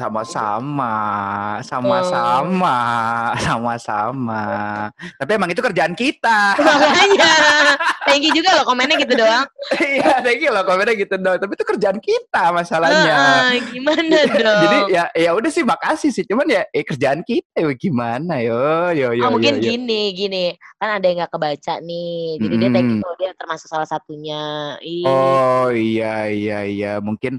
Sama-sama, 0.00 0.96
sama-sama, 1.60 2.76
sama-sama. 3.36 4.44
Tapi 5.20 5.30
emang 5.36 5.52
itu 5.52 5.60
kerjaan 5.60 5.92
kita. 5.92 6.56
Makanya, 6.56 7.32
thank 8.08 8.24
you 8.24 8.32
juga 8.32 8.56
loh 8.56 8.64
komennya 8.64 8.96
gitu 8.96 9.12
doang. 9.12 9.44
Iya, 9.76 10.24
thank 10.24 10.40
you 10.40 10.48
loh 10.48 10.64
komennya 10.64 10.96
gitu 10.96 11.20
dong. 11.20 11.36
Tapi 11.36 11.52
itu 11.52 11.64
kerjaan 11.68 11.98
kita 12.00 12.48
masalahnya. 12.48 13.52
Heeh, 13.52 13.60
gimana 13.76 14.18
dong? 14.40 14.62
Jadi 14.64 14.78
ya 14.88 15.04
ya 15.12 15.30
udah 15.36 15.50
sih 15.52 15.64
makasih 15.68 16.10
sih. 16.16 16.24
Cuman 16.24 16.48
ya 16.48 16.64
eh, 16.72 16.80
kerjaan 16.80 17.20
kita 17.20 17.60
ya 17.60 17.68
gimana 17.76 18.40
yo 18.40 18.96
yo 18.96 19.12
yo. 19.12 19.28
oh, 19.28 19.36
mungkin 19.36 19.60
yo, 19.60 19.68
yo. 19.68 19.70
gini, 19.76 20.16
gini. 20.16 20.44
Kan 20.80 20.96
ada 20.96 21.04
yang 21.04 21.20
nggak 21.20 21.32
kebaca 21.36 21.74
nih. 21.84 22.40
Jadi 22.40 22.54
dia 22.56 22.70
thank 22.72 22.88
you 22.88 23.10
dia 23.20 23.36
termasuk 23.36 23.68
salah 23.68 23.84
satunya. 23.84 24.74
Ih, 24.80 25.04
Oh 25.04 25.68
iya 25.68 26.32
iya 26.32 26.64
iya 26.64 26.92
mungkin 27.04 27.36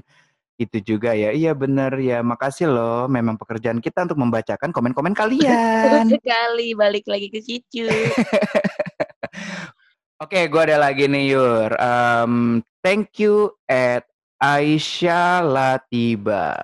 itu 0.64 0.94
juga 0.94 1.12
ya. 1.12 1.34
Iya 1.34 1.52
bener 1.52 1.98
ya. 2.00 2.22
Makasih 2.22 2.70
loh. 2.70 3.10
Memang 3.10 3.36
pekerjaan 3.36 3.82
kita 3.82 4.06
untuk 4.06 4.22
membacakan 4.22 4.70
komen-komen 4.70 5.12
betul 5.12 5.28
kalian. 5.28 6.06
sekali. 6.16 6.72
Balik 6.72 7.04
lagi 7.10 7.28
ke 7.28 7.42
situ. 7.42 7.90
Oke, 10.22 10.46
gue 10.46 10.62
ada 10.62 10.78
lagi 10.78 11.10
nih 11.10 11.34
Yur. 11.34 11.74
Em, 11.74 12.62
thank 12.78 13.18
you 13.18 13.50
at 13.66 14.06
Aisyah 14.38 15.42
Latiba. 15.42 16.54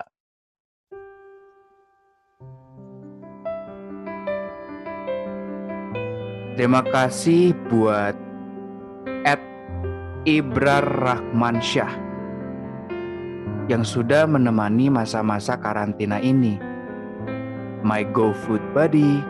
Terima 6.54 6.82
kasih 6.82 7.54
buat 7.70 8.18
at 9.22 9.38
Ibrar 10.26 10.82
Rahman 10.82 11.62
Syah 11.62 12.07
yang 13.68 13.84
sudah 13.84 14.24
menemani 14.24 14.88
masa-masa 14.88 15.60
karantina 15.60 16.16
ini. 16.24 16.56
My 17.84 18.00
GoFood 18.00 18.64
Buddy, 18.72 19.20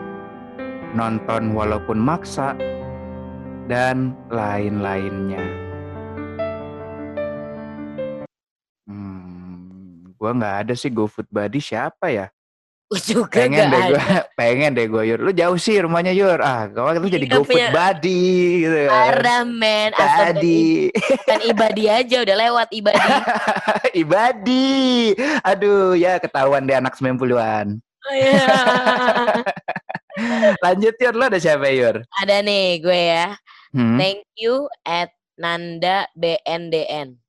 nonton 0.95 1.51
walaupun 1.51 1.99
maksa, 1.99 2.55
dan 3.67 4.15
lain-lainnya. 4.31 5.43
Hmm, 8.87 10.15
gua 10.15 10.31
nggak 10.33 10.55
ada 10.65 10.73
sih 10.73 10.89
GoFood 10.89 11.27
Buddy 11.29 11.59
siapa 11.59 12.07
ya? 12.09 12.31
Gue 12.89 12.97
juga 13.05 13.45
Pengen 13.45 13.69
deh 13.69 13.81
gue, 13.93 14.01
pengen 14.39 14.73
deh 14.73 14.89
gue 14.89 15.03
Yur. 15.13 15.21
Lu 15.21 15.29
jauh 15.29 15.61
sih 15.61 15.77
rumahnya 15.77 16.09
Yur. 16.09 16.41
Ah, 16.41 16.65
kalau 16.73 16.89
lu 16.97 17.05
jadi 17.05 17.21
Nggak 17.29 17.37
GoFood 17.45 17.53
punya- 17.53 17.69
buddy 17.69 18.25
gitu 18.65 18.77
kan. 18.89 18.93
Parah 19.13 19.41
men. 19.45 19.89
Buddy. 19.93 20.89
Kan 21.21 21.39
ibadi 21.45 21.83
aja 21.85 22.17
udah 22.25 22.35
lewat 22.49 22.67
ibadi. 22.73 22.97
Ibadi. 24.01 25.13
Aduh, 25.45 25.93
ya 25.93 26.17
ketahuan 26.17 26.65
deh 26.65 26.73
anak 26.73 26.97
90-an. 26.97 27.77
Oh, 27.77 28.13
iya. 28.17 28.57
Lanjut 30.65 30.97
Yur, 30.97 31.13
lu 31.13 31.29
ada 31.29 31.37
siapa 31.37 31.69
Yur? 31.69 32.01
Ada 32.25 32.41
nih 32.41 32.81
gue 32.81 32.99
ya. 33.13 33.37
Hmm? 33.69 34.01
Thank 34.01 34.25
you 34.33 34.65
at 34.81 35.13
Nanda 35.37 36.09
BNDN. 36.17 37.21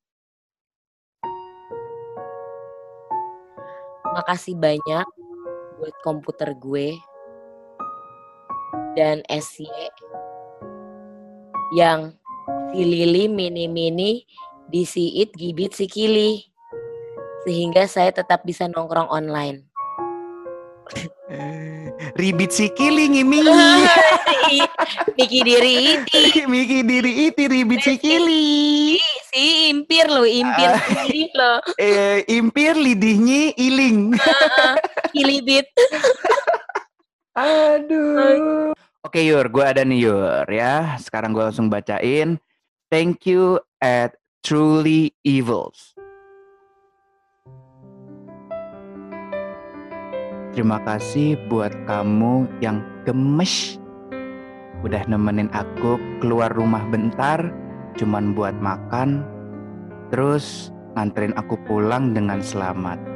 Makasih 4.11 4.57
banyak 4.57 5.05
buat 5.81 5.97
komputer 6.05 6.53
gue 6.61 6.93
dan 8.95 9.25
SY 9.27 9.65
yang 11.73 12.13
si 12.71 12.85
Lili 12.85 13.27
mini-mini 13.27 14.29
disiit 14.69 15.33
gibit 15.35 15.73
si 15.73 15.89
Kili 15.89 16.45
sehingga 17.43 17.89
saya 17.89 18.13
tetap 18.13 18.45
bisa 18.45 18.69
nongkrong 18.69 19.09
online. 19.09 19.65
Ribit 22.19 22.51
si 22.51 22.67
kiling 22.75 23.23
ini. 23.23 23.39
Miki 25.17 25.41
diri 25.47 25.73
iti 25.95 26.23
Miki 26.51 26.83
diri 26.83 27.31
iti 27.31 27.47
ribit 27.47 27.81
si 27.87 27.95
kili. 27.97 28.99
si 29.31 29.71
impir 29.71 30.11
lo, 30.11 30.27
impir 30.27 30.75
Ah. 30.75 30.83
sendiri 30.83 31.31
lo. 31.39 31.53
Eh, 31.79 32.27
impir 32.27 32.75
lidihnya 32.75 33.55
iling. 33.55 34.19
Kilibit. 35.13 35.67
Aduh. 37.37 38.75
Oke 39.01 39.25
Yur, 39.25 39.49
gue 39.49 39.65
ada 39.65 39.83
nih 39.83 40.07
Yur 40.07 40.47
ya. 40.51 40.99
Sekarang 40.99 41.33
gue 41.33 41.45
langsung 41.45 41.73
bacain. 41.73 42.37
Thank 42.91 43.27
you 43.31 43.63
at 43.79 44.19
Truly 44.43 45.15
Evils. 45.23 45.95
Terima 50.51 50.83
kasih 50.83 51.39
buat 51.47 51.71
kamu 51.87 52.51
yang 52.59 52.83
gemes. 53.07 53.79
Udah 54.83 55.07
nemenin 55.07 55.47
aku 55.55 55.97
keluar 56.19 56.51
rumah 56.51 56.83
bentar, 56.91 57.39
cuman 57.95 58.35
buat 58.35 58.59
makan. 58.59 59.23
Terus 60.11 60.75
nganterin 60.99 61.39
aku 61.39 61.55
pulang 61.71 62.11
dengan 62.13 62.43
selamat. 62.43 63.10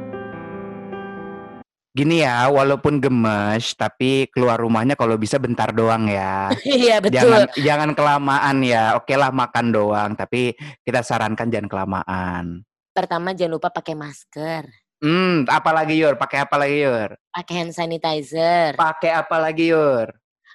Gini 1.95 2.19
ya, 2.19 2.51
walaupun 2.51 2.99
gemes, 2.99 3.71
tapi 3.71 4.27
keluar 4.27 4.59
rumahnya 4.59 4.99
kalau 4.99 5.15
bisa 5.15 5.39
bentar 5.39 5.71
doang 5.71 6.11
ya. 6.11 6.51
Iya 6.67 6.99
betul. 6.99 7.15
Jangan 7.15 7.41
jangan 7.55 7.89
kelamaan 7.95 8.57
ya. 8.61 8.99
Oke 8.99 9.15
lah 9.15 9.31
makan 9.31 9.71
doang, 9.71 10.11
tapi 10.11 10.51
kita 10.83 10.99
sarankan 10.99 11.47
jangan 11.47 11.71
kelamaan. 11.71 12.67
Pertama 12.91 13.31
jangan 13.31 13.55
lupa 13.55 13.71
pakai 13.71 13.95
masker, 13.95 14.67
Hmm, 14.99 15.43
apalagi 15.47 15.95
Yur? 15.95 16.15
Pakai 16.15 16.43
apa 16.43 16.55
lagi 16.55 16.83
Yur? 16.83 17.15
pakai 17.29 17.53
hand 17.59 17.71
sanitizer, 17.71 18.75
Pakai 18.75 19.11
apa 19.11 19.35
lagi 19.37 19.71
Yur? 19.71 20.07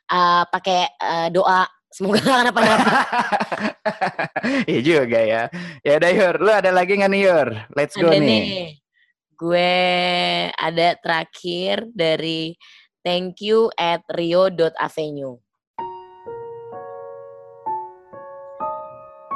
eh, 0.07 0.43
pakai 0.45 0.79
eh, 0.93 1.29
doa. 1.31 1.65
Semoga 1.89 2.21
gak 2.23 2.39
kenapa-napa. 2.45 2.93
Iya 4.69 4.81
juga 4.81 5.21
ya. 5.21 5.43
Ya 5.83 5.93
udah 5.97 6.11
Yur, 6.11 6.35
lu 6.39 6.51
ada 6.51 6.71
lagi 6.71 6.97
nggak 6.97 7.11
nih 7.11 7.23
Yur? 7.25 7.49
Let's 7.73 7.95
go 7.95 8.09
ada 8.09 8.17
nih. 8.17 8.29
nih. 8.29 8.47
Gue 9.41 9.73
ada 10.53 11.01
terakhir 11.01 11.89
dari 11.97 12.53
thank 13.01 13.41
you 13.41 13.73
at 13.73 14.05
rio.avenue. 14.13 15.41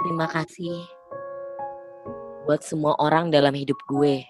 Terima 0.05 0.29
kasih 0.29 0.85
buat 2.45 2.61
semua 2.61 2.93
orang 3.01 3.33
dalam 3.33 3.57
hidup 3.57 3.81
gue 3.89 4.21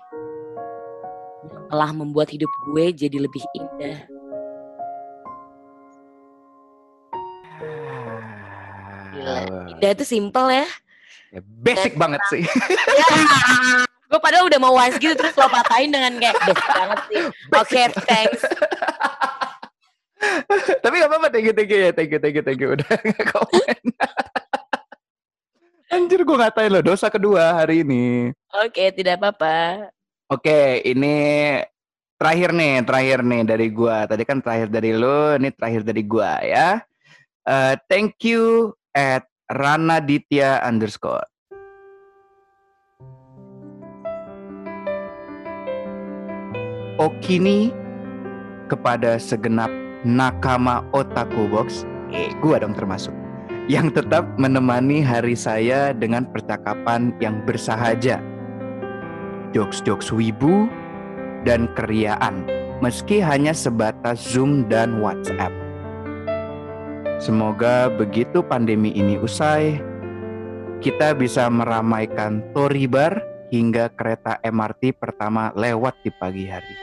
yang 1.51 1.63
telah 1.67 1.91
membuat 1.91 2.31
hidup 2.31 2.55
gue 2.71 2.95
jadi 2.95 3.19
lebih 3.19 3.43
indah. 3.59 3.99
Gila. 9.11 9.39
Indah 9.75 9.91
itu 9.91 10.07
simple 10.07 10.55
ya. 10.55 10.67
Ya, 11.35 11.43
basic 11.43 11.99
banget 11.99 12.23
sih. 12.31 12.47
gue 14.05 14.21
padahal 14.21 14.47
udah 14.47 14.61
mau 14.61 14.75
wise 14.77 15.01
gitu 15.01 15.15
terus 15.17 15.35
lo 15.35 15.49
patahin 15.49 15.91
dengan 15.91 16.13
kayak 16.21 16.37
basic 16.45 16.67
banget 16.69 17.01
sih. 17.09 17.23
Oke, 17.55 17.83
thanks. 18.05 18.43
Tapi 20.81 20.95
gak 21.01 21.11
apa-apa, 21.13 21.29
thank 21.29 21.47
you, 21.49 21.55
thank 21.57 21.71
you 21.73 21.81
ya, 21.85 21.91
thank 21.93 22.11
you, 22.13 22.21
thank 22.21 22.35
you, 22.37 22.45
thank 22.45 22.61
you. 22.61 22.69
Udah 22.77 22.89
gak 22.89 23.27
komen. 23.33 23.83
Anjir 25.93 26.21
gue 26.27 26.37
ngatain 26.37 26.71
lo, 26.73 26.81
dosa 26.81 27.13
kedua 27.13 27.65
hari 27.65 27.85
ini. 27.85 28.33
Oke, 28.65 28.91
tidak 28.97 29.21
apa-apa. 29.21 29.89
Oke, 30.33 30.81
ini 30.89 31.17
terakhir 32.17 32.57
nih, 32.57 32.81
terakhir 32.89 33.21
nih 33.21 33.43
dari 33.45 33.69
gua. 33.69 34.09
Tadi 34.09 34.25
kan 34.25 34.41
terakhir 34.41 34.73
dari 34.73 34.97
lo, 34.97 35.37
ini 35.37 35.53
terakhir 35.53 35.83
dari 35.85 36.03
gua 36.03 36.41
ya. 36.41 36.81
Eh, 37.45 37.75
thank 37.93 38.17
you 38.25 38.73
at 38.97 39.29
Rana 39.53 40.01
Ditya 40.01 40.65
underscore. 40.65 41.29
Okini 46.95 47.75
kepada 48.71 49.19
segenap 49.19 49.67
nakama 50.07 50.87
otaku 50.95 51.51
box, 51.51 51.83
eh 52.15 52.31
gua 52.39 52.63
dong 52.63 52.71
termasuk, 52.71 53.11
yang 53.67 53.91
tetap 53.91 54.23
menemani 54.39 55.03
hari 55.03 55.35
saya 55.35 55.91
dengan 55.91 56.23
percakapan 56.31 57.11
yang 57.19 57.43
bersahaja. 57.43 58.23
Jokes-jokes 59.51 60.15
wibu, 60.15 60.71
dan 61.43 61.67
keriaan, 61.75 62.47
meski 62.79 63.19
hanya 63.19 63.51
sebatas 63.51 64.23
Zoom 64.23 64.71
dan 64.71 65.03
WhatsApp. 65.03 65.51
Semoga 67.19 67.91
begitu 67.91 68.39
pandemi 68.39 68.95
ini 68.95 69.19
usai, 69.19 69.83
kita 70.79 71.11
bisa 71.11 71.51
meramaikan 71.51 72.39
Toribar 72.55 73.34
hingga 73.55 73.87
kereta 73.95 74.43
MRT 74.43 74.99
pertama 74.99 75.55
lewat 75.55 76.03
di 76.03 76.11
pagi 76.11 76.51
hari. 76.51 76.75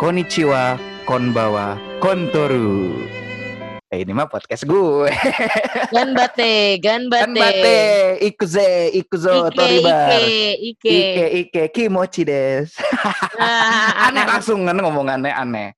Konnichiwa, 0.00 0.80
konbawa, 1.04 1.76
kontoru. 2.00 2.96
Eh, 3.92 4.08
ini 4.08 4.16
mah 4.16 4.24
podcast 4.24 4.64
gue. 4.64 5.12
Ganbate, 5.92 6.80
ganbate. 6.80 7.28
Kan 7.28 7.36
bate, 7.36 7.80
ikuze, 8.24 8.88
ikuzo, 8.96 9.52
Ike, 9.52 9.60
Toribar. 9.60 10.16
Ike, 10.16 10.48
Ike. 10.56 10.88
Ike, 10.88 11.26
Ike, 11.44 11.62
kimochi 11.76 12.24
des. 12.24 12.72
Ah, 13.36 13.92
aneh 14.08 14.24
langsung 14.24 14.64
kan 14.64 14.80
ngomongannya 14.80 15.36
aneh. 15.36 15.76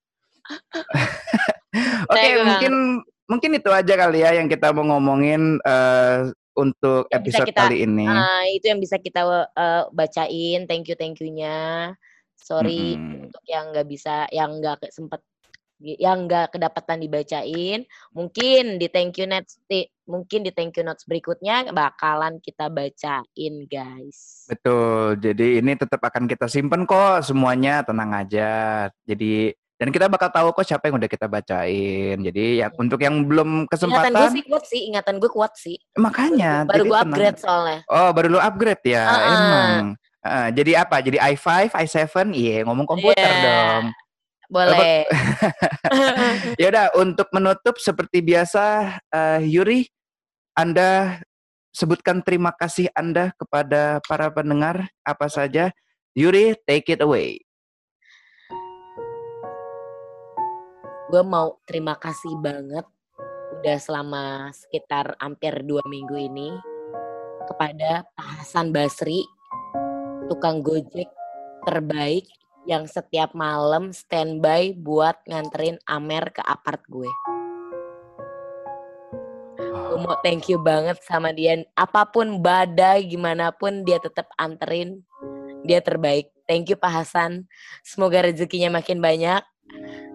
Oke, 2.06 2.22
juga 2.22 2.46
mungkin 2.46 2.74
mungkin 3.26 3.50
itu 3.58 3.70
aja 3.74 3.94
kali 3.98 4.22
ya 4.22 4.38
yang 4.38 4.46
kita 4.46 4.70
mau 4.70 4.86
ngomongin 4.94 5.58
eh, 5.66 6.30
untuk 6.54 7.10
Yang 7.10 7.18
episode 7.20 7.48
kita- 7.50 7.62
kali 7.66 7.76
ini. 7.82 8.06
Ah, 8.06 8.42
itu 8.48 8.64
yang 8.70 8.80
bisa 8.80 8.96
kita 8.96 9.20
eh, 9.50 9.84
bacain. 9.90 10.60
Thank 10.64 10.88
you, 10.88 10.96
thank 10.96 11.18
you-nya. 11.18 11.92
Sorry 12.34 12.94
Mm-mm. 12.94 13.26
untuk 13.26 13.44
yang 13.46 13.72
nggak 13.72 13.86
bisa, 13.86 14.26
yang 14.30 14.58
nggak 14.58 14.90
sempet 14.90 15.22
yang 15.82 16.24
nggak 16.24 16.54
kedapatan 16.54 17.02
dibacain 17.02 17.82
mungkin 18.14 18.78
di 18.78 18.86
thank 18.88 19.18
you 19.18 19.26
notes 19.26 19.58
di- 19.68 19.90
mungkin 20.06 20.40
di 20.40 20.54
thank 20.54 20.72
you 20.78 20.86
notes 20.86 21.04
berikutnya 21.04 21.68
bakalan 21.74 22.38
kita 22.40 22.70
bacain 22.70 23.54
guys 23.68 24.48
Betul. 24.48 25.18
Jadi 25.18 25.60
ini 25.60 25.72
tetap 25.74 25.98
akan 26.00 26.24
kita 26.24 26.46
simpen 26.46 26.86
kok 26.86 27.26
semuanya, 27.26 27.82
tenang 27.84 28.16
aja. 28.16 28.86
Jadi 29.04 29.50
dan 29.84 29.92
kita 29.92 30.08
bakal 30.08 30.32
tahu 30.32 30.48
kok 30.56 30.64
siapa 30.64 30.88
yang 30.88 30.96
udah 30.96 31.10
kita 31.12 31.28
bacain. 31.28 32.16
Jadi 32.16 32.64
yang 32.64 32.72
untuk 32.72 32.96
yang 33.04 33.20
belum 33.28 33.68
ingatan 33.68 33.68
gue 33.68 33.76
kesempatan, 33.76 34.32
sih 34.32 34.42
kuat 34.48 34.64
sih 34.64 34.80
ingatan 34.88 35.14
gue 35.20 35.28
kuat 35.28 35.52
sih 35.60 35.76
makanya 36.00 36.64
baru 36.64 36.88
gue 36.88 36.96
tenang. 36.96 37.12
upgrade 37.12 37.36
soalnya 37.36 37.78
Oh, 37.92 38.08
baru 38.16 38.26
lu 38.32 38.40
upgrade 38.40 38.80
ya, 38.88 39.04
Ah, 39.04 39.12
ah. 39.12 39.22
emang. 39.28 39.76
Ah, 40.24 40.48
jadi 40.48 40.72
apa? 40.80 41.04
Jadi 41.04 41.20
i5, 41.20 41.68
i7, 41.76 42.32
iya 42.32 42.64
ngomong 42.64 42.88
komputer 42.88 43.20
Iya. 43.28 43.44
dong. 43.44 43.84
boleh 44.48 45.04
Ya 46.60 46.66
udah, 46.72 46.86
untuk 46.96 47.28
menutup 47.28 47.76
seperti 47.76 48.24
biasa, 48.24 48.96
eh, 49.12 49.40
Yuri, 49.44 49.84
Anda 50.56 51.20
sebutkan 51.76 52.24
terima 52.24 52.56
kasih 52.56 52.88
Anda 52.96 53.36
kepada 53.36 54.00
para 54.08 54.32
pendengar 54.32 54.88
apa 55.04 55.28
saja. 55.28 55.68
Yuri, 56.16 56.56
take 56.64 56.88
it 56.88 57.04
away. 57.04 57.36
Gue 61.04 61.20
mau 61.20 61.60
terima 61.68 62.00
kasih 62.00 62.32
banget 62.40 62.86
udah 63.60 63.78
selama 63.78 64.24
sekitar 64.56 65.12
hampir 65.20 65.52
dua 65.68 65.84
minggu 65.84 66.16
ini 66.16 66.48
kepada 67.44 68.08
Pak 68.16 68.40
Hasan 68.40 68.72
Basri 68.72 69.20
tukang 70.32 70.64
gojek 70.64 71.12
terbaik 71.68 72.24
yang 72.64 72.88
setiap 72.88 73.36
malam 73.36 73.92
standby 73.92 74.72
buat 74.72 75.20
nganterin 75.28 75.76
Amer 75.84 76.32
ke 76.32 76.40
apart 76.40 76.80
gue. 76.88 77.12
Gue 79.60 79.98
mau 80.00 80.16
thank 80.24 80.48
you 80.48 80.56
banget 80.56 80.96
sama 81.04 81.36
dia. 81.36 81.60
Apa 81.76 82.08
pun 82.08 82.40
badai, 82.40 83.04
gimana 83.04 83.52
pun 83.52 83.84
dia 83.84 84.00
tetap 84.00 84.32
anterin. 84.40 85.04
Dia 85.68 85.84
terbaik. 85.84 86.32
Thank 86.48 86.72
you 86.72 86.80
Pak 86.80 87.04
Hasan. 87.04 87.44
Semoga 87.84 88.24
rezekinya 88.24 88.80
makin 88.80 89.04
banyak. 89.04 89.44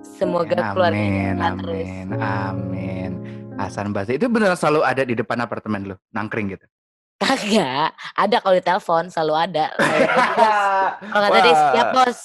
Semoga 0.03 0.75
keluarga 0.75 0.99
amin, 0.99 1.35
terus. 1.59 1.87
amin, 1.87 2.07
amin. 2.19 3.11
Hasan 3.55 3.91
Basri 3.91 4.15
itu 4.15 4.27
beneran 4.31 4.55
selalu 4.55 4.81
ada 4.83 5.03
di 5.03 5.15
depan 5.15 5.39
apartemen 5.39 5.93
lu, 5.93 5.95
nangkring 6.11 6.55
gitu. 6.55 6.65
Kagak. 7.19 7.91
Ada 8.15 8.39
kalau 8.39 8.55
ditelepon 8.55 9.03
selalu 9.11 9.33
ada. 9.35 9.65
Kalau 11.03 11.27
kata 11.31 11.39
dia 11.43 11.55
siap 11.75 11.87
bos. 11.91 12.19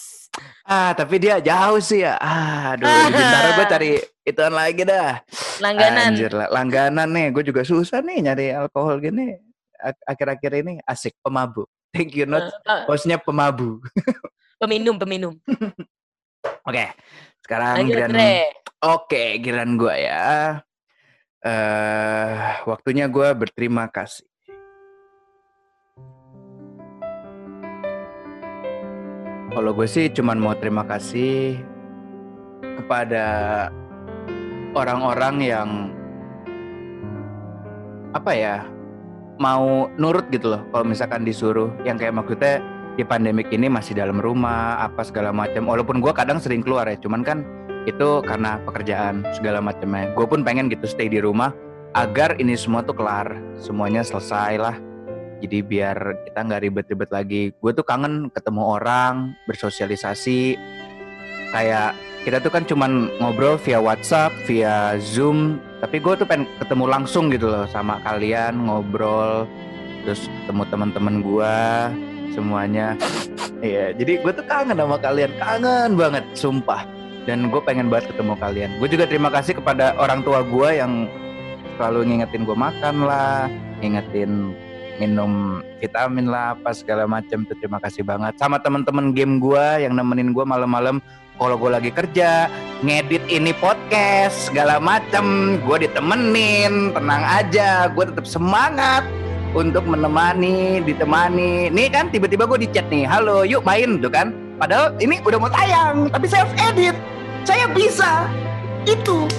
Ah, 0.67 0.91
tapi 0.95 1.19
dia 1.19 1.39
jauh 1.39 1.79
sih 1.79 2.03
ya. 2.03 2.15
Ah, 2.19 2.75
aduh, 2.75 2.87
bentar 3.11 3.43
gue 3.55 3.67
cari 3.67 3.91
ituan 4.31 4.55
lagi 4.55 4.83
dah. 4.87 5.19
Langganan. 5.59 6.15
Anjir 6.15 6.31
lah, 6.31 6.49
langganan 6.51 7.09
nih. 7.11 7.27
Gue 7.35 7.43
juga 7.43 7.67
susah 7.67 8.03
nih 8.03 8.23
nyari 8.23 8.47
alkohol 8.55 9.03
gini. 9.03 9.35
Ak- 9.79 10.03
Akhir-akhir 10.07 10.63
ini 10.63 10.73
asik 10.87 11.15
pemabuk. 11.23 11.67
Thank 11.91 12.15
you 12.19 12.27
not. 12.27 12.51
Hostnya 12.87 13.19
pemabu. 13.19 13.79
peminum, 14.63 14.99
peminum. 14.99 15.35
Oke, 16.67 16.91
sekarang 17.45 17.85
Lanjut, 17.85 17.93
giliran. 17.93 18.17
Oke, 18.85 19.25
giliran 19.41 19.77
gue 19.77 19.95
ya. 20.01 20.25
eh 21.45 22.65
waktunya 22.65 23.05
gue 23.05 23.29
berterima 23.37 23.85
kasih. 23.93 24.25
Kalau 29.53 29.71
gue 29.77 29.87
sih 29.87 30.09
cuman 30.09 30.41
mau 30.41 30.57
terima 30.57 30.89
kasih 30.89 31.61
kepada 32.81 33.25
orang-orang 34.73 35.35
yang 35.45 35.69
apa 38.17 38.33
ya 38.35 38.57
mau 39.39 39.87
nurut 40.01 40.27
gitu 40.33 40.49
loh 40.55 40.63
kalau 40.73 40.87
misalkan 40.87 41.23
disuruh 41.27 41.71
yang 41.87 41.99
kayak 41.99 42.15
maksudnya 42.15 42.63
di 42.95 43.03
pandemik 43.03 43.51
ini 43.51 43.67
masih 43.67 43.99
dalam 43.99 44.23
rumah 44.23 44.79
apa 44.79 45.03
segala 45.03 45.35
macam. 45.35 45.67
Walaupun 45.67 45.99
gue 45.99 46.13
kadang 46.15 46.39
sering 46.39 46.63
keluar 46.63 46.87
ya 46.87 46.95
cuman 46.99 47.27
kan 47.27 47.43
itu 47.85 48.23
karena 48.25 48.63
pekerjaan 48.63 49.27
segala 49.35 49.59
macamnya. 49.59 50.11
Gue 50.15 50.27
pun 50.27 50.47
pengen 50.47 50.71
gitu 50.71 50.87
stay 50.87 51.11
di 51.11 51.19
rumah 51.19 51.51
agar 51.95 52.39
ini 52.39 52.55
semua 52.55 52.87
tuh 52.87 52.97
kelar 52.97 53.35
semuanya 53.59 54.07
selesai 54.07 54.55
lah. 54.57 54.77
Jadi 55.43 55.61
biar 55.61 56.25
kita 56.31 56.39
nggak 56.41 56.63
ribet-ribet 56.65 57.11
lagi. 57.13 57.43
Gue 57.59 57.75
tuh 57.77 57.85
kangen 57.85 58.33
ketemu 58.33 58.63
orang 58.81 59.37
bersosialisasi. 59.51 60.57
Kayak 61.53 61.93
kita 62.25 62.41
tuh 62.41 62.49
kan 62.49 62.65
cuman 62.65 63.13
ngobrol 63.21 63.61
via 63.61 63.77
WhatsApp 63.77 64.33
via 64.49 64.97
Zoom 64.97 65.61
tapi 65.85 66.01
gue 66.01 66.17
tuh 66.17 66.25
pengen 66.25 66.49
ketemu 66.57 66.85
langsung 66.89 67.29
gitu 67.29 67.53
loh 67.53 67.69
sama 67.69 68.01
kalian 68.01 68.65
ngobrol 68.65 69.45
terus 70.09 70.25
ketemu 70.25 70.65
teman-teman 70.73 71.21
gue 71.21 71.57
semuanya 72.35 72.99
Iya, 73.65 73.97
jadi 73.97 74.21
gue 74.21 74.33
tuh 74.37 74.45
kangen 74.45 74.77
sama 74.77 75.01
kalian, 75.01 75.33
kangen 75.41 75.97
banget, 75.97 76.25
sumpah. 76.37 76.85
Dan 77.25 77.49
gue 77.49 77.65
pengen 77.65 77.89
banget 77.89 78.13
ketemu 78.13 78.37
kalian. 78.37 78.71
Gue 78.77 78.89
juga 78.93 79.09
terima 79.09 79.33
kasih 79.33 79.57
kepada 79.57 79.97
orang 79.97 80.21
tua 80.21 80.45
gue 80.45 80.69
yang 80.77 81.09
selalu 81.81 82.13
ngingetin 82.13 82.45
gue 82.45 82.53
makan 82.53 83.09
lah, 83.09 83.49
ngingetin 83.81 84.53
minum 85.01 85.65
vitamin 85.81 86.29
lah, 86.29 86.53
apa 86.53 86.77
segala 86.77 87.09
macam. 87.09 87.49
Tuh 87.49 87.57
terima 87.57 87.81
kasih 87.81 88.05
banget. 88.05 88.37
Sama 88.37 88.61
teman-teman 88.61 89.17
game 89.17 89.41
gue 89.41 89.67
yang 89.81 89.97
nemenin 89.97 90.37
gue 90.37 90.45
malam-malam. 90.45 91.01
Kalau 91.41 91.57
gue 91.57 91.73
lagi 91.73 91.91
kerja, 91.91 92.47
ngedit 92.85 93.27
ini 93.33 93.51
podcast 93.57 94.53
segala 94.53 94.77
macam, 94.77 95.57
gue 95.57 95.89
ditemenin, 95.89 96.93
tenang 96.93 97.25
aja, 97.27 97.91
gue 97.91 98.05
tetap 98.07 98.23
semangat 98.29 99.03
untuk 99.55 99.87
menemani, 99.87 100.83
ditemani. 100.83 101.71
Nih 101.71 101.89
kan 101.89 102.11
tiba-tiba 102.11 102.45
gue 102.45 102.67
di 102.67 102.69
chat 102.75 102.85
nih, 102.91 103.07
halo 103.07 103.47
yuk 103.47 103.63
main 103.63 104.03
tuh 104.03 104.11
kan. 104.11 104.35
Padahal 104.59 104.95
ini 104.99 105.23
udah 105.23 105.39
mau 105.39 105.51
tayang, 105.51 106.11
tapi 106.11 106.27
saya 106.27 106.45
edit. 106.71 106.95
Saya 107.47 107.71
bisa. 107.71 108.27
Itu. 108.85 109.31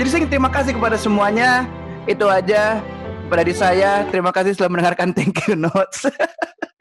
Jadi 0.00 0.08
saya 0.10 0.26
terima 0.26 0.50
kasih 0.50 0.74
kepada 0.74 0.98
semuanya. 0.98 1.68
Itu 2.04 2.26
aja 2.26 2.82
kepada 3.24 3.42
di 3.46 3.54
saya. 3.54 4.02
Terima 4.10 4.34
kasih 4.34 4.56
telah 4.58 4.70
mendengarkan 4.72 5.12
Thank 5.16 5.46
You 5.46 5.56
Notes. 5.56 6.08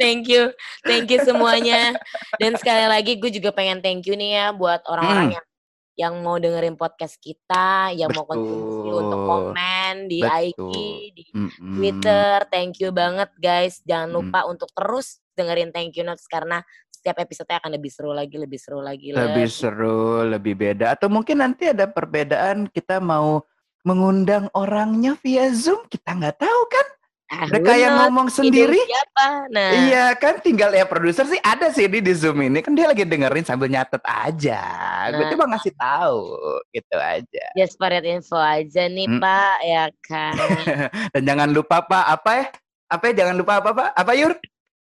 Thank 0.01 0.25
you, 0.27 0.51
thank 0.83 1.07
you 1.07 1.21
semuanya. 1.21 1.95
Dan 2.41 2.57
sekali 2.57 2.89
lagi 2.89 3.15
gue 3.21 3.29
juga 3.29 3.53
pengen 3.53 3.79
thank 3.79 4.09
you 4.09 4.17
nih 4.17 4.35
ya 4.41 4.45
buat 4.51 4.81
orang-orang 4.89 5.31
Hmm. 5.31 5.35
yang 5.37 5.45
yang 5.93 6.25
mau 6.25 6.41
dengerin 6.41 6.73
podcast 6.73 7.21
kita, 7.21 7.93
yang 7.93 8.09
mau 8.11 8.25
konsumsi 8.25 8.89
untuk 8.89 9.19
Betul. 9.21 9.29
komen 9.29 9.95
di 10.09 10.19
IG, 10.25 10.57
Betul. 10.57 10.71
di 11.13 11.23
Mm-mm. 11.29 11.73
Twitter. 11.77 12.33
Thank 12.49 12.81
you 12.81 12.89
banget 12.89 13.29
guys. 13.37 13.79
Jangan 13.85 14.09
Mm. 14.09 14.15
lupa 14.17 14.39
untuk 14.49 14.69
terus 14.73 15.21
dengerin 15.33 15.69
Thank 15.69 15.97
You 15.97 16.05
Notes 16.05 16.25
karena 16.25 16.65
setiap 16.89 17.19
episode 17.19 17.51
akan 17.51 17.71
lebih 17.77 17.91
seru 17.93 18.09
lagi, 18.09 18.35
lebih 18.39 18.57
seru 18.57 18.79
lagi. 18.79 19.11
Lebih 19.11 19.45
lebih- 19.45 19.51
seru, 19.51 20.23
lebih 20.25 20.53
beda. 20.55 20.97
Atau 20.97 21.11
mungkin 21.11 21.43
nanti 21.43 21.69
ada 21.69 21.85
perbedaan 21.85 22.71
kita 22.71 22.97
mau 22.97 23.43
mengundang 23.83 24.47
orangnya 24.55 25.13
via 25.19 25.51
Zoom. 25.51 25.85
Kita 25.85 26.15
nggak 26.15 26.39
tahu 26.39 26.61
kan. 26.71 26.87
Kayak 27.25 27.63
knows? 27.87 27.99
ngomong 27.99 28.27
sendiri. 28.27 28.77
Siapa? 28.77 29.49
Nah, 29.49 29.69
Iya 29.81 30.05
kan 30.13 30.37
tinggal 30.37 30.69
ya 30.69 30.83
produser 30.83 31.25
sih 31.25 31.39
ada 31.39 31.67
sih 31.67 31.87
di 31.87 31.97
di 31.97 32.13
Zoom 32.13 32.37
ini 32.39 32.59
kan 32.59 32.71
dia 32.71 32.85
lagi 32.85 33.03
dengerin 33.03 33.41
sambil 33.41 33.67
nyatet 33.67 34.03
aja. 34.03 34.61
Gue 35.09 35.23
Nah. 35.23 35.31
cuma 35.31 35.43
ngasih 35.49 35.73
tahu 35.73 36.21
gitu 36.69 36.95
aja. 36.95 37.45
just 37.53 37.75
for 37.75 37.87
that 37.87 38.03
info 38.03 38.35
aja 38.35 38.85
nih 38.85 39.07
Hmm. 39.07 39.17
Pak, 39.17 39.57
ya 39.61 39.85
kan. 39.99 40.35
Dan 41.13 41.21
jangan 41.25 41.49
lupa 41.49 41.81
Pak 41.81 42.05
apa 42.11 42.31
ya? 42.33 42.45
Apa 42.87 43.03
ya? 43.09 43.13
Jangan 43.15 43.35
lupa 43.35 43.53
apa 43.57 43.69
Pak? 43.71 43.89
Apa 43.93 44.11
Yur? 44.13 44.33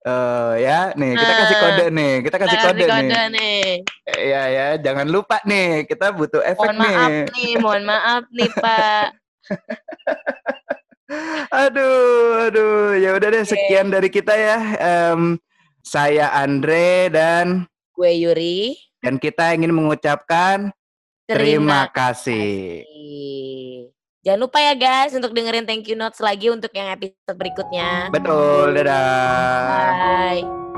Eh 0.00 0.54
ya, 0.60 0.96
nih 0.96 1.12
kita 1.12 1.32
kasih 1.36 1.52
Nah. 1.52 1.60
kode 1.62 1.84
nih, 1.92 2.12
kita 2.24 2.36
kasih 2.36 2.56
Kasih 2.56 2.66
kode, 2.66 2.80
nih. 2.80 2.88
kode 2.88 3.20
nih. 3.30 3.60
Iya 4.10 4.42
ya, 4.48 4.66
jangan 4.80 5.06
lupa 5.06 5.36
nih, 5.44 5.84
kita 5.84 6.06
butuh 6.10 6.40
efek 6.42 6.56
Mohon 6.66 6.76
maaf 6.78 6.88
nih. 7.06 7.20
nih, 7.30 7.52
mohon 7.60 7.82
maaf 7.84 8.22
nih 8.32 8.50
Pak. 8.56 9.06
Aduh, 11.50 12.46
aduh, 12.46 12.94
ya 12.94 13.18
udah 13.18 13.28
deh 13.34 13.42
sekian 13.42 13.90
dari 13.90 14.06
kita 14.06 14.30
ya. 14.30 14.58
Em, 14.78 15.36
saya 15.82 16.30
Andre 16.30 17.10
dan 17.10 17.66
Gue 17.90 18.14
Yuri. 18.22 18.78
dan 19.02 19.18
kita 19.18 19.52
ingin 19.56 19.74
mengucapkan 19.74 20.70
terima 21.26 21.90
kasih. 21.90 22.84
kasih. 22.86 23.90
Jangan 24.20 24.40
lupa 24.44 24.60
ya 24.60 24.76
guys 24.76 25.16
untuk 25.16 25.32
dengerin 25.32 25.64
thank 25.64 25.88
you 25.88 25.96
notes 25.96 26.20
lagi 26.20 26.52
untuk 26.52 26.68
yang 26.76 26.92
episode 26.92 27.36
berikutnya. 27.40 28.12
Betul, 28.12 28.76
dadah. 28.76 29.88
Bye. 30.38 30.69